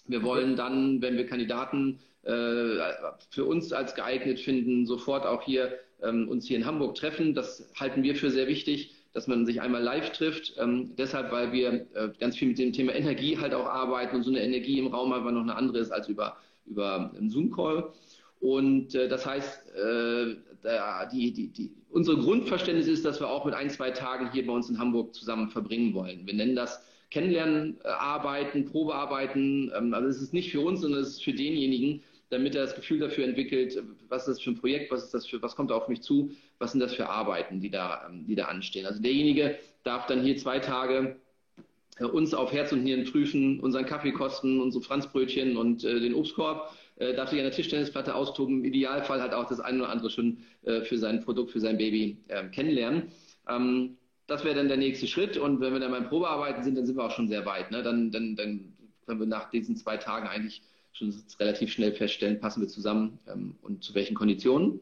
Wir 0.06 0.22
wollen 0.22 0.56
dann, 0.56 1.00
wenn 1.00 1.16
wir 1.16 1.26
Kandidaten 1.26 2.00
für 2.24 3.44
uns 3.44 3.72
als 3.72 3.94
geeignet 3.94 4.38
finden, 4.38 4.86
sofort 4.86 5.26
auch 5.26 5.42
hier 5.42 5.78
ähm, 6.02 6.28
uns 6.28 6.46
hier 6.46 6.56
in 6.56 6.66
Hamburg 6.66 6.94
treffen. 6.94 7.34
Das 7.34 7.70
halten 7.78 8.02
wir 8.02 8.14
für 8.14 8.30
sehr 8.30 8.46
wichtig, 8.46 8.94
dass 9.12 9.26
man 9.26 9.46
sich 9.46 9.60
einmal 9.60 9.82
live 9.82 10.12
trifft. 10.12 10.54
Ähm, 10.58 10.94
deshalb, 10.96 11.32
weil 11.32 11.52
wir 11.52 11.86
äh, 11.94 12.10
ganz 12.18 12.36
viel 12.36 12.48
mit 12.48 12.58
dem 12.58 12.72
Thema 12.72 12.94
Energie 12.94 13.38
halt 13.38 13.54
auch 13.54 13.66
arbeiten 13.66 14.16
und 14.16 14.22
so 14.22 14.30
eine 14.30 14.42
Energie 14.42 14.78
im 14.78 14.88
Raum 14.88 15.12
einfach 15.12 15.32
noch 15.32 15.42
eine 15.42 15.56
andere 15.56 15.78
ist 15.78 15.90
als 15.90 16.08
über, 16.08 16.36
über 16.66 17.12
einen 17.16 17.30
Zoom-Call. 17.30 17.92
Und 18.40 18.94
äh, 18.94 19.08
das 19.08 19.26
heißt, 19.26 19.74
äh, 19.76 20.36
die, 21.12 21.32
die, 21.32 21.48
die, 21.48 21.70
unsere 21.90 22.16
Grundverständnis 22.18 22.86
ist, 22.86 23.04
dass 23.04 23.20
wir 23.20 23.28
auch 23.28 23.44
mit 23.44 23.54
ein, 23.54 23.68
zwei 23.70 23.90
Tagen 23.90 24.30
hier 24.32 24.46
bei 24.46 24.52
uns 24.52 24.70
in 24.70 24.78
Hamburg 24.78 25.14
zusammen 25.14 25.50
verbringen 25.50 25.92
wollen. 25.94 26.26
Wir 26.26 26.34
nennen 26.34 26.56
das 26.56 26.84
Kennenlernen, 27.10 27.78
äh, 27.84 27.88
Arbeiten, 27.88 28.64
Probearbeiten. 28.64 29.70
Ähm, 29.76 29.92
also 29.92 30.08
es 30.08 30.22
ist 30.22 30.32
nicht 30.32 30.50
für 30.50 30.60
uns, 30.60 30.80
sondern 30.80 31.02
es 31.02 31.10
ist 31.10 31.24
für 31.24 31.32
denjenigen, 31.32 32.02
damit 32.32 32.54
er 32.54 32.62
das 32.62 32.74
Gefühl 32.74 32.98
dafür 32.98 33.24
entwickelt, 33.24 33.80
was 34.08 34.26
ist 34.26 34.36
das 34.36 34.42
für 34.42 34.50
ein 34.50 34.58
Projekt, 34.58 34.90
was 34.90 35.04
ist 35.04 35.12
das 35.12 35.26
für, 35.26 35.42
was 35.42 35.54
kommt 35.54 35.70
auf 35.70 35.88
mich 35.88 36.00
zu, 36.00 36.32
was 36.58 36.72
sind 36.72 36.80
das 36.80 36.94
für 36.94 37.08
Arbeiten, 37.08 37.60
die 37.60 37.70
da, 37.70 38.08
ähm, 38.08 38.26
die 38.26 38.34
da 38.34 38.46
anstehen. 38.46 38.86
Also 38.86 39.02
derjenige 39.02 39.58
darf 39.84 40.06
dann 40.06 40.22
hier 40.22 40.38
zwei 40.38 40.58
Tage 40.58 41.16
äh, 41.98 42.04
uns 42.04 42.32
auf 42.32 42.50
Herz 42.52 42.72
und 42.72 42.84
Nieren 42.84 43.04
prüfen, 43.04 43.60
unseren 43.60 43.84
Kaffee 43.84 44.12
kosten, 44.12 44.62
unsere 44.62 44.82
Franzbrötchen 44.82 45.58
und 45.58 45.84
äh, 45.84 46.00
den 46.00 46.14
Obstkorb, 46.14 46.74
äh, 46.96 47.12
darf 47.12 47.28
sich 47.28 47.38
an 47.38 47.44
der 47.44 47.52
Tischtennisplatte 47.52 48.14
austoben, 48.14 48.60
im 48.60 48.64
Idealfall 48.64 49.20
hat 49.20 49.34
auch 49.34 49.46
das 49.46 49.60
eine 49.60 49.82
oder 49.82 49.90
andere 49.90 50.08
schon 50.08 50.38
äh, 50.62 50.80
für 50.80 50.96
sein 50.96 51.20
Produkt, 51.20 51.50
für 51.50 51.60
sein 51.60 51.76
Baby 51.76 52.16
äh, 52.28 52.48
kennenlernen. 52.48 53.12
Ähm, 53.46 53.98
das 54.26 54.42
wäre 54.42 54.54
dann 54.54 54.68
der 54.68 54.78
nächste 54.78 55.06
Schritt 55.06 55.36
und 55.36 55.60
wenn 55.60 55.74
wir 55.74 55.80
dann 55.80 55.90
beim 55.90 56.08
Probearbeiten 56.08 56.62
sind, 56.62 56.78
dann 56.78 56.86
sind 56.86 56.96
wir 56.96 57.04
auch 57.04 57.10
schon 57.10 57.28
sehr 57.28 57.44
weit. 57.44 57.70
Ne? 57.70 57.82
Dann, 57.82 58.10
dann, 58.10 58.36
dann 58.36 58.72
können 59.04 59.20
wir 59.20 59.26
nach 59.26 59.50
diesen 59.50 59.76
zwei 59.76 59.98
Tagen 59.98 60.28
eigentlich 60.28 60.62
schon 60.92 61.14
relativ 61.38 61.72
schnell 61.72 61.92
feststellen, 61.92 62.40
passen 62.40 62.60
wir 62.60 62.68
zusammen 62.68 63.18
ähm, 63.26 63.56
und 63.62 63.82
zu 63.82 63.94
welchen 63.94 64.14
Konditionen. 64.14 64.80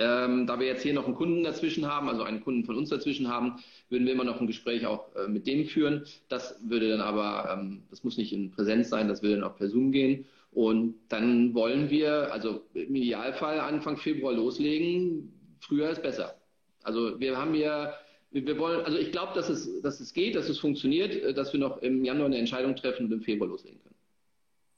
Ähm, 0.00 0.48
da 0.48 0.58
wir 0.58 0.66
jetzt 0.66 0.82
hier 0.82 0.92
noch 0.92 1.06
einen 1.06 1.14
Kunden 1.14 1.44
dazwischen 1.44 1.86
haben, 1.86 2.08
also 2.08 2.24
einen 2.24 2.40
Kunden 2.40 2.64
von 2.64 2.76
uns 2.76 2.88
dazwischen 2.88 3.28
haben, 3.28 3.62
würden 3.90 4.06
wir 4.06 4.12
immer 4.12 4.24
noch 4.24 4.40
ein 4.40 4.48
Gespräch 4.48 4.86
auch 4.86 5.14
äh, 5.14 5.28
mit 5.28 5.46
dem 5.46 5.66
führen. 5.66 6.04
Das 6.28 6.58
würde 6.64 6.88
dann 6.88 7.00
aber, 7.00 7.48
ähm, 7.52 7.84
das 7.90 8.02
muss 8.02 8.16
nicht 8.16 8.32
in 8.32 8.50
Präsenz 8.50 8.88
sein, 8.88 9.06
das 9.06 9.22
würde 9.22 9.36
dann 9.36 9.44
auch 9.44 9.56
per 9.56 9.68
Zoom 9.68 9.92
gehen. 9.92 10.26
Und 10.50 10.96
dann 11.08 11.54
wollen 11.54 11.90
wir, 11.90 12.32
also 12.32 12.62
im 12.74 12.94
Idealfall 12.94 13.60
Anfang 13.60 13.96
Februar 13.96 14.32
loslegen. 14.32 15.32
Früher 15.60 15.90
ist 15.90 16.02
besser. 16.02 16.34
Also 16.82 17.18
wir 17.20 17.36
haben 17.36 17.54
hier, 17.54 17.94
wir 18.32 18.58
wollen, 18.58 18.84
also 18.84 18.98
ich 18.98 19.12
glaube, 19.12 19.32
dass 19.34 19.48
es, 19.48 19.80
dass 19.80 20.00
es 20.00 20.12
geht, 20.12 20.34
dass 20.34 20.48
es 20.48 20.58
funktioniert, 20.58 21.14
äh, 21.14 21.34
dass 21.34 21.52
wir 21.52 21.60
noch 21.60 21.82
im 21.82 22.04
Januar 22.04 22.26
eine 22.26 22.38
Entscheidung 22.38 22.74
treffen 22.74 23.06
und 23.06 23.12
im 23.12 23.22
Februar 23.22 23.48
loslegen 23.48 23.80
können. 23.80 23.93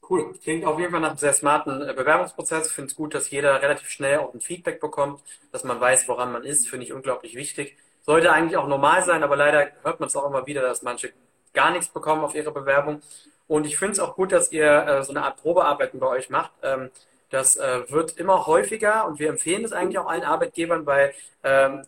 Cool. 0.09 0.33
Klingt 0.41 0.63
auf 0.65 0.79
jeden 0.79 0.91
Fall 0.91 1.01
nach 1.01 1.09
einem 1.09 1.17
sehr 1.17 1.33
smarten 1.33 1.81
äh, 1.81 1.93
Bewerbungsprozess. 1.93 2.67
Ich 2.67 2.73
finde 2.73 2.89
es 2.89 2.95
gut, 2.95 3.13
dass 3.13 3.29
jeder 3.29 3.61
relativ 3.61 3.89
schnell 3.89 4.19
auch 4.19 4.33
ein 4.33 4.39
Feedback 4.39 4.79
bekommt, 4.79 5.21
dass 5.51 5.63
man 5.63 5.81
weiß, 5.81 6.07
woran 6.07 6.31
man 6.31 6.43
ist. 6.43 6.69
Finde 6.69 6.85
ich 6.85 6.93
unglaublich 6.93 7.35
wichtig. 7.35 7.77
Sollte 8.05 8.31
eigentlich 8.31 8.55
auch 8.55 8.67
normal 8.67 9.03
sein, 9.03 9.21
aber 9.23 9.35
leider 9.35 9.71
hört 9.83 9.99
man 9.99 10.07
es 10.07 10.15
auch 10.15 10.25
immer 10.25 10.47
wieder, 10.47 10.61
dass 10.61 10.81
manche 10.81 11.11
gar 11.53 11.71
nichts 11.71 11.89
bekommen 11.89 12.23
auf 12.23 12.35
ihre 12.35 12.51
Bewerbung. 12.51 13.01
Und 13.47 13.65
ich 13.65 13.77
finde 13.77 13.93
es 13.93 13.99
auch 13.99 14.15
gut, 14.15 14.31
dass 14.31 14.51
ihr 14.51 14.65
äh, 14.65 15.03
so 15.03 15.11
eine 15.11 15.23
Art 15.23 15.41
Probearbeiten 15.41 15.99
bei 15.99 16.07
euch 16.07 16.29
macht. 16.29 16.51
Ähm, 16.63 16.89
das 17.29 17.57
äh, 17.57 17.91
wird 17.91 18.17
immer 18.17 18.47
häufiger 18.47 19.05
und 19.05 19.19
wir 19.19 19.27
empfehlen 19.27 19.65
es 19.65 19.73
eigentlich 19.73 19.99
auch 19.99 20.07
allen 20.07 20.23
Arbeitgebern, 20.23 20.85
weil 20.85 21.13
ähm, 21.43 21.85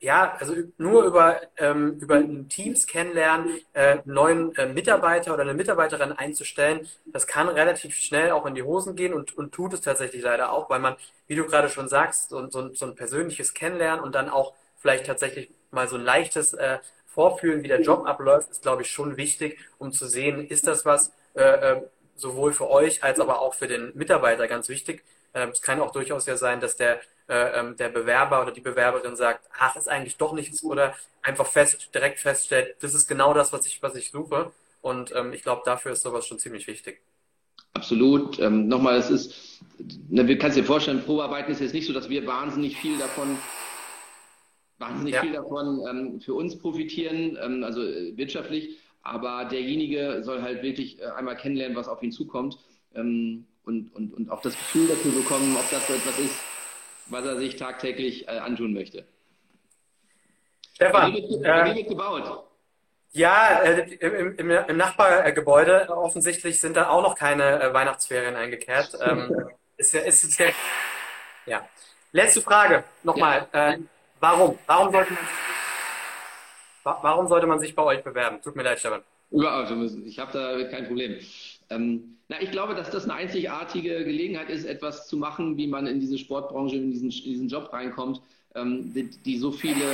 ja, 0.00 0.36
also 0.38 0.54
nur 0.76 1.04
über, 1.04 1.40
ähm, 1.56 1.98
über 2.00 2.22
Teams 2.48 2.86
kennenlernen, 2.86 3.60
äh, 3.72 3.98
neuen 4.04 4.54
äh, 4.56 4.66
Mitarbeiter 4.66 5.34
oder 5.34 5.42
eine 5.42 5.54
Mitarbeiterin 5.54 6.12
einzustellen, 6.12 6.88
das 7.06 7.26
kann 7.26 7.48
relativ 7.48 7.96
schnell 7.96 8.30
auch 8.30 8.46
in 8.46 8.54
die 8.54 8.62
Hosen 8.62 8.94
gehen 8.94 9.12
und, 9.12 9.36
und 9.36 9.52
tut 9.52 9.74
es 9.74 9.80
tatsächlich 9.80 10.22
leider 10.22 10.52
auch, 10.52 10.70
weil 10.70 10.78
man, 10.78 10.96
wie 11.26 11.34
du 11.34 11.44
gerade 11.46 11.68
schon 11.68 11.88
sagst, 11.88 12.30
so, 12.30 12.48
so, 12.48 12.72
so 12.74 12.86
ein 12.86 12.94
persönliches 12.94 13.54
Kennenlernen 13.54 14.04
und 14.04 14.14
dann 14.14 14.28
auch 14.28 14.54
vielleicht 14.76 15.06
tatsächlich 15.06 15.50
mal 15.72 15.88
so 15.88 15.96
ein 15.96 16.04
leichtes 16.04 16.52
äh, 16.54 16.78
Vorfühlen, 17.06 17.64
wie 17.64 17.68
der 17.68 17.80
Job 17.80 18.06
abläuft, 18.06 18.50
ist, 18.50 18.62
glaube 18.62 18.82
ich, 18.82 18.90
schon 18.90 19.16
wichtig, 19.16 19.58
um 19.78 19.90
zu 19.90 20.06
sehen, 20.06 20.46
ist 20.46 20.66
das 20.66 20.84
was 20.84 21.12
äh, 21.34 21.42
äh 21.42 21.82
sowohl 22.14 22.52
für 22.52 22.68
euch 22.68 23.04
als 23.04 23.20
aber 23.20 23.40
auch 23.40 23.54
für 23.54 23.68
den 23.68 23.92
Mitarbeiter 23.94 24.48
ganz 24.48 24.68
wichtig. 24.68 25.04
Äh, 25.32 25.48
es 25.48 25.62
kann 25.62 25.80
auch 25.80 25.92
durchaus 25.92 26.26
ja 26.26 26.36
sein, 26.36 26.60
dass 26.60 26.76
der 26.76 27.00
äh, 27.28 27.60
ähm, 27.60 27.76
der 27.76 27.88
Bewerber 27.90 28.42
oder 28.42 28.52
die 28.52 28.60
Bewerberin 28.60 29.16
sagt, 29.16 29.48
ach, 29.58 29.76
ist 29.76 29.88
eigentlich 29.88 30.16
doch 30.16 30.32
nichts 30.32 30.62
oder 30.64 30.94
einfach 31.22 31.46
fest, 31.46 31.90
direkt 31.94 32.20
feststellt, 32.20 32.76
das 32.80 32.94
ist 32.94 33.06
genau 33.06 33.34
das, 33.34 33.52
was 33.52 33.66
ich, 33.66 33.82
was 33.82 33.94
ich 33.94 34.10
suche. 34.10 34.52
Und 34.80 35.14
ähm, 35.14 35.32
ich 35.32 35.42
glaube, 35.42 35.62
dafür 35.64 35.92
ist 35.92 36.02
sowas 36.02 36.26
schon 36.26 36.38
ziemlich 36.38 36.66
wichtig. 36.66 37.00
Absolut. 37.74 38.38
Ähm, 38.38 38.68
nochmal, 38.68 38.96
es 38.96 39.10
ist, 39.10 39.60
ne, 40.08 40.24
du 40.24 40.36
kannst 40.38 40.56
dir 40.56 40.64
vorstellen, 40.64 41.02
Probearbeiten 41.04 41.52
ist 41.52 41.60
jetzt 41.60 41.74
nicht 41.74 41.86
so, 41.86 41.92
dass 41.92 42.08
wir 42.08 42.26
wahnsinnig 42.26 42.76
viel 42.76 42.98
davon 42.98 43.38
wahnsinnig 44.78 45.14
ja. 45.14 45.22
viel 45.22 45.32
davon 45.32 45.80
ähm, 45.88 46.20
für 46.20 46.34
uns 46.34 46.56
profitieren, 46.58 47.36
ähm, 47.42 47.64
also 47.64 47.82
äh, 47.82 48.16
wirtschaftlich. 48.16 48.78
Aber 49.02 49.44
derjenige 49.44 50.22
soll 50.22 50.42
halt 50.42 50.62
wirklich 50.62 51.00
äh, 51.00 51.06
einmal 51.06 51.36
kennenlernen, 51.36 51.76
was 51.76 51.88
auf 51.88 52.02
ihn 52.02 52.12
zukommt 52.12 52.58
ähm, 52.94 53.44
und, 53.64 53.94
und, 53.94 54.14
und 54.14 54.30
auch 54.30 54.40
das 54.40 54.54
Gefühl 54.54 54.88
dafür 54.88 55.12
bekommen, 55.12 55.56
ob 55.56 55.70
das 55.70 55.86
so 55.86 55.94
etwas 55.94 56.18
ist, 56.18 56.40
was 57.10 57.24
er 57.24 57.36
sich 57.36 57.56
tagtäglich 57.56 58.28
äh, 58.28 58.38
antun 58.38 58.72
möchte. 58.72 59.06
Stefan, 60.74 61.12
wie 61.12 61.22
wird, 61.22 61.44
äh, 61.44 61.74
wird 61.74 61.88
gebaut? 61.88 62.44
Ja, 63.12 63.62
äh, 63.62 63.94
im, 63.94 64.36
im, 64.36 64.50
im, 64.50 64.76
Nachbargebäude 64.76 65.88
offensichtlich 65.88 66.60
sind 66.60 66.76
da 66.76 66.88
auch 66.88 67.02
noch 67.02 67.14
keine 67.14 67.62
äh, 67.62 67.72
Weihnachtsferien 67.72 68.36
eingekehrt. 68.36 68.96
Ähm, 69.00 69.48
ist, 69.76 69.94
ist, 69.94 70.24
ist, 70.24 70.40
ja. 71.46 71.66
Letzte 72.12 72.42
Frage 72.42 72.84
nochmal. 73.02 73.48
Ja. 73.52 73.72
Äh, 73.72 73.78
warum? 74.20 74.58
Warum 74.66 74.92
sollte, 74.92 75.12
man, 76.84 76.96
warum 77.02 77.28
sollte 77.28 77.46
man 77.46 77.58
sich 77.58 77.74
bei 77.74 77.82
euch 77.82 78.02
bewerben? 78.04 78.40
Tut 78.42 78.56
mir 78.56 78.62
leid, 78.62 78.78
Stefan. 78.78 79.02
Ja, 79.30 79.50
also 79.50 79.74
ich 80.04 80.18
habe 80.18 80.32
da 80.32 80.70
kein 80.70 80.86
Problem. 80.86 81.18
Ähm, 81.70 82.18
na, 82.28 82.40
ich 82.42 82.50
glaube, 82.50 82.74
dass 82.74 82.90
das 82.90 83.04
eine 83.04 83.14
einzigartige 83.14 84.04
Gelegenheit 84.04 84.50
ist, 84.50 84.64
etwas 84.64 85.08
zu 85.08 85.16
machen, 85.16 85.56
wie 85.56 85.66
man 85.66 85.86
in 85.86 85.98
diese 85.98 86.18
Sportbranche, 86.18 86.76
in 86.76 86.90
diesen, 86.90 87.10
in 87.10 87.30
diesen 87.30 87.48
Job 87.48 87.72
reinkommt, 87.72 88.20
ähm, 88.54 88.92
die, 88.94 89.08
die, 89.24 89.38
so 89.38 89.50
viele, 89.50 89.84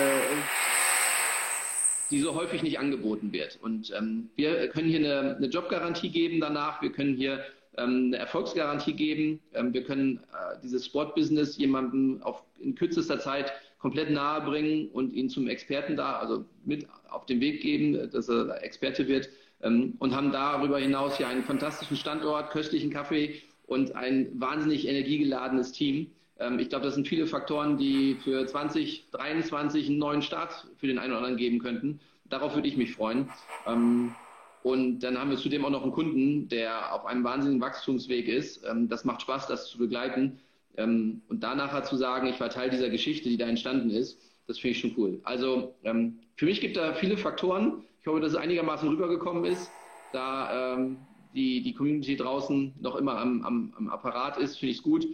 die 2.10 2.20
so 2.20 2.34
häufig 2.34 2.62
nicht 2.62 2.80
angeboten 2.80 3.32
wird. 3.32 3.58
Und 3.62 3.92
ähm, 3.96 4.30
wir 4.34 4.68
können 4.68 4.88
hier 4.88 4.98
eine, 4.98 5.36
eine, 5.36 5.46
Jobgarantie 5.46 6.10
geben 6.10 6.40
danach, 6.40 6.82
wir 6.82 6.90
können 6.90 7.14
hier 7.16 7.44
ähm, 7.76 8.06
eine 8.06 8.16
Erfolgsgarantie 8.16 8.94
geben, 8.94 9.40
ähm, 9.54 9.72
wir 9.72 9.84
können 9.84 10.18
äh, 10.32 10.56
dieses 10.62 10.86
Sportbusiness 10.86 11.56
jemandem 11.56 12.20
auf, 12.22 12.42
in 12.58 12.74
kürzester 12.74 13.20
Zeit 13.20 13.52
komplett 13.78 14.10
nahe 14.10 14.40
bringen 14.40 14.88
und 14.88 15.12
ihn 15.12 15.28
zum 15.28 15.46
Experten 15.46 15.96
da, 15.96 16.18
also 16.18 16.44
mit 16.64 16.88
auf 17.10 17.26
den 17.26 17.40
Weg 17.40 17.60
geben, 17.60 18.10
dass 18.10 18.28
er 18.28 18.62
Experte 18.64 19.06
wird 19.06 19.28
ähm, 19.64 19.94
und 19.98 20.14
haben 20.14 20.30
darüber 20.30 20.78
hinaus 20.78 21.18
ja 21.18 21.28
einen 21.28 21.42
fantastischen 21.42 21.96
Standort, 21.96 22.50
köstlichen 22.50 22.90
Kaffee 22.90 23.42
und 23.66 23.96
ein 23.96 24.28
wahnsinnig 24.34 24.86
energiegeladenes 24.86 25.72
Team. 25.72 26.10
Ähm, 26.38 26.58
ich 26.58 26.68
glaube, 26.68 26.84
das 26.84 26.94
sind 26.94 27.08
viele 27.08 27.26
Faktoren, 27.26 27.78
die 27.78 28.16
für 28.22 28.46
2023 28.46 29.88
einen 29.88 29.98
neuen 29.98 30.22
Start 30.22 30.66
für 30.76 30.86
den 30.86 30.98
einen 30.98 31.12
oder 31.12 31.18
anderen 31.18 31.36
geben 31.36 31.58
könnten. 31.58 32.00
Darauf 32.26 32.54
würde 32.54 32.68
ich 32.68 32.76
mich 32.76 32.92
freuen. 32.92 33.28
Ähm, 33.66 34.14
und 34.62 35.00
dann 35.00 35.18
haben 35.18 35.30
wir 35.30 35.36
zudem 35.36 35.64
auch 35.64 35.70
noch 35.70 35.82
einen 35.82 35.92
Kunden, 35.92 36.48
der 36.48 36.94
auf 36.94 37.04
einem 37.04 37.22
wahnsinnigen 37.22 37.60
Wachstumsweg 37.60 38.28
ist. 38.28 38.62
Das 38.88 39.04
macht 39.04 39.20
Spaß, 39.20 39.46
das 39.46 39.68
zu 39.68 39.76
begleiten. 39.76 40.40
Und 40.78 41.22
danach 41.28 41.82
zu 41.82 41.96
sagen, 41.96 42.28
ich 42.28 42.40
war 42.40 42.48
Teil 42.48 42.70
dieser 42.70 42.88
Geschichte, 42.88 43.28
die 43.28 43.36
da 43.36 43.46
entstanden 43.46 43.90
ist, 43.90 44.18
das 44.46 44.58
finde 44.58 44.70
ich 44.72 44.80
schon 44.80 44.94
cool. 44.96 45.20
Also 45.24 45.74
für 45.82 46.46
mich 46.46 46.62
gibt 46.62 46.78
da 46.78 46.94
viele 46.94 47.18
Faktoren. 47.18 47.84
Ich 48.04 48.08
hoffe, 48.08 48.20
dass 48.20 48.32
es 48.32 48.36
einigermaßen 48.36 48.86
rübergekommen 48.86 49.46
ist, 49.46 49.70
da 50.12 50.74
ähm, 50.74 50.98
die, 51.32 51.62
die 51.62 51.72
Community 51.72 52.18
draußen 52.18 52.74
noch 52.78 52.96
immer 52.96 53.16
am, 53.16 53.42
am, 53.42 53.72
am 53.78 53.88
Apparat 53.88 54.36
ist, 54.36 54.58
finde 54.58 54.72
ich 54.72 54.76
es 54.76 54.82
gut. 54.82 55.06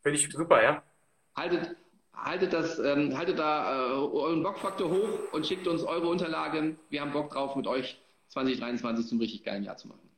Finde 0.00 0.18
ich 0.18 0.32
super, 0.32 0.62
ja. 0.62 0.82
Haltet, 1.36 1.76
haltet, 2.14 2.54
das, 2.54 2.78
ähm, 2.78 3.18
haltet 3.18 3.38
da 3.38 3.86
äh, 3.86 3.92
euren 3.92 4.42
Bockfaktor 4.42 4.88
hoch 4.88 5.32
und 5.32 5.46
schickt 5.46 5.68
uns 5.68 5.82
eure 5.82 6.08
Unterlagen. 6.08 6.78
Wir 6.88 7.02
haben 7.02 7.12
Bock 7.12 7.28
drauf, 7.28 7.54
mit 7.54 7.66
euch 7.66 8.00
2023 8.28 9.08
zum 9.08 9.18
richtig 9.18 9.44
geilen 9.44 9.64
Jahr 9.64 9.76
zu 9.76 9.88
machen. 9.88 10.08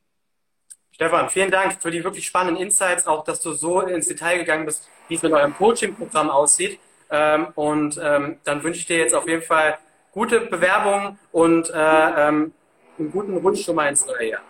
Stefan, 0.91 1.29
vielen 1.29 1.51
Dank 1.51 1.81
für 1.81 1.91
die 1.91 2.01
wirklich 2.01 2.25
spannenden 2.25 2.63
Insights, 2.63 3.07
auch 3.07 3.25
dass 3.25 3.41
du 3.41 3.51
so 3.51 3.81
ins 3.81 4.07
Detail 4.07 4.37
gegangen 4.37 4.65
bist, 4.65 4.89
wie 5.09 5.15
es 5.15 5.21
mit 5.21 5.33
eurem 5.33 5.53
Coaching-Programm 5.53 6.29
aussieht. 6.29 6.79
Ähm, 7.09 7.47
und 7.55 7.99
ähm, 8.01 8.37
dann 8.45 8.63
wünsche 8.63 8.79
ich 8.79 8.85
dir 8.85 8.99
jetzt 8.99 9.13
auf 9.13 9.27
jeden 9.27 9.41
Fall 9.43 9.77
gute 10.15 10.41
Bewerbung 10.41 11.19
und 11.31 11.69
äh, 11.69 11.73
ähm, 11.75 12.53
einen 12.97 13.11
guten 13.11 13.37
Rutsch 13.37 13.63
schon 13.63 13.75
mal 13.75 13.89
ins 13.89 14.07
neue 14.07 14.29
Jahr. 14.29 14.41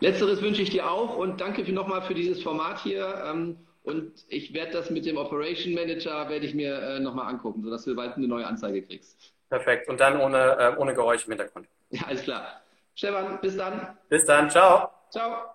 Letzteres 0.00 0.40
wünsche 0.40 0.62
ich 0.62 0.70
dir 0.70 0.90
auch 0.90 1.16
und 1.16 1.40
danke 1.40 1.70
nochmal 1.72 2.02
für 2.02 2.14
dieses 2.14 2.42
Format 2.42 2.80
hier. 2.80 3.22
Ähm, 3.26 3.58
und 3.82 4.12
ich 4.28 4.54
werde 4.54 4.72
das 4.72 4.90
mit 4.90 5.04
dem 5.04 5.18
Operation 5.18 5.74
Manager, 5.74 6.30
werde 6.30 6.46
ich 6.46 6.54
mir 6.54 6.74
äh, 6.80 7.00
nochmal 7.00 7.28
angucken, 7.28 7.62
sodass 7.62 7.84
du 7.84 7.94
bald 7.94 8.16
eine 8.16 8.26
neue 8.26 8.46
Anzeige 8.46 8.82
kriegst. 8.82 9.34
Perfekt. 9.50 9.88
Und 9.88 10.00
dann 10.00 10.20
ohne, 10.20 10.56
äh, 10.58 10.76
ohne 10.78 10.94
Geräusch 10.94 11.26
im 11.26 11.32
Hintergrund. 11.32 11.68
Ja, 11.90 12.02
alles 12.06 12.22
klar. 12.22 12.62
Stefan, 12.94 13.40
bis 13.42 13.56
dann. 13.56 13.98
Bis 14.08 14.24
dann. 14.24 14.48
Ciao. 14.48 14.90
Ciao. 15.10 15.54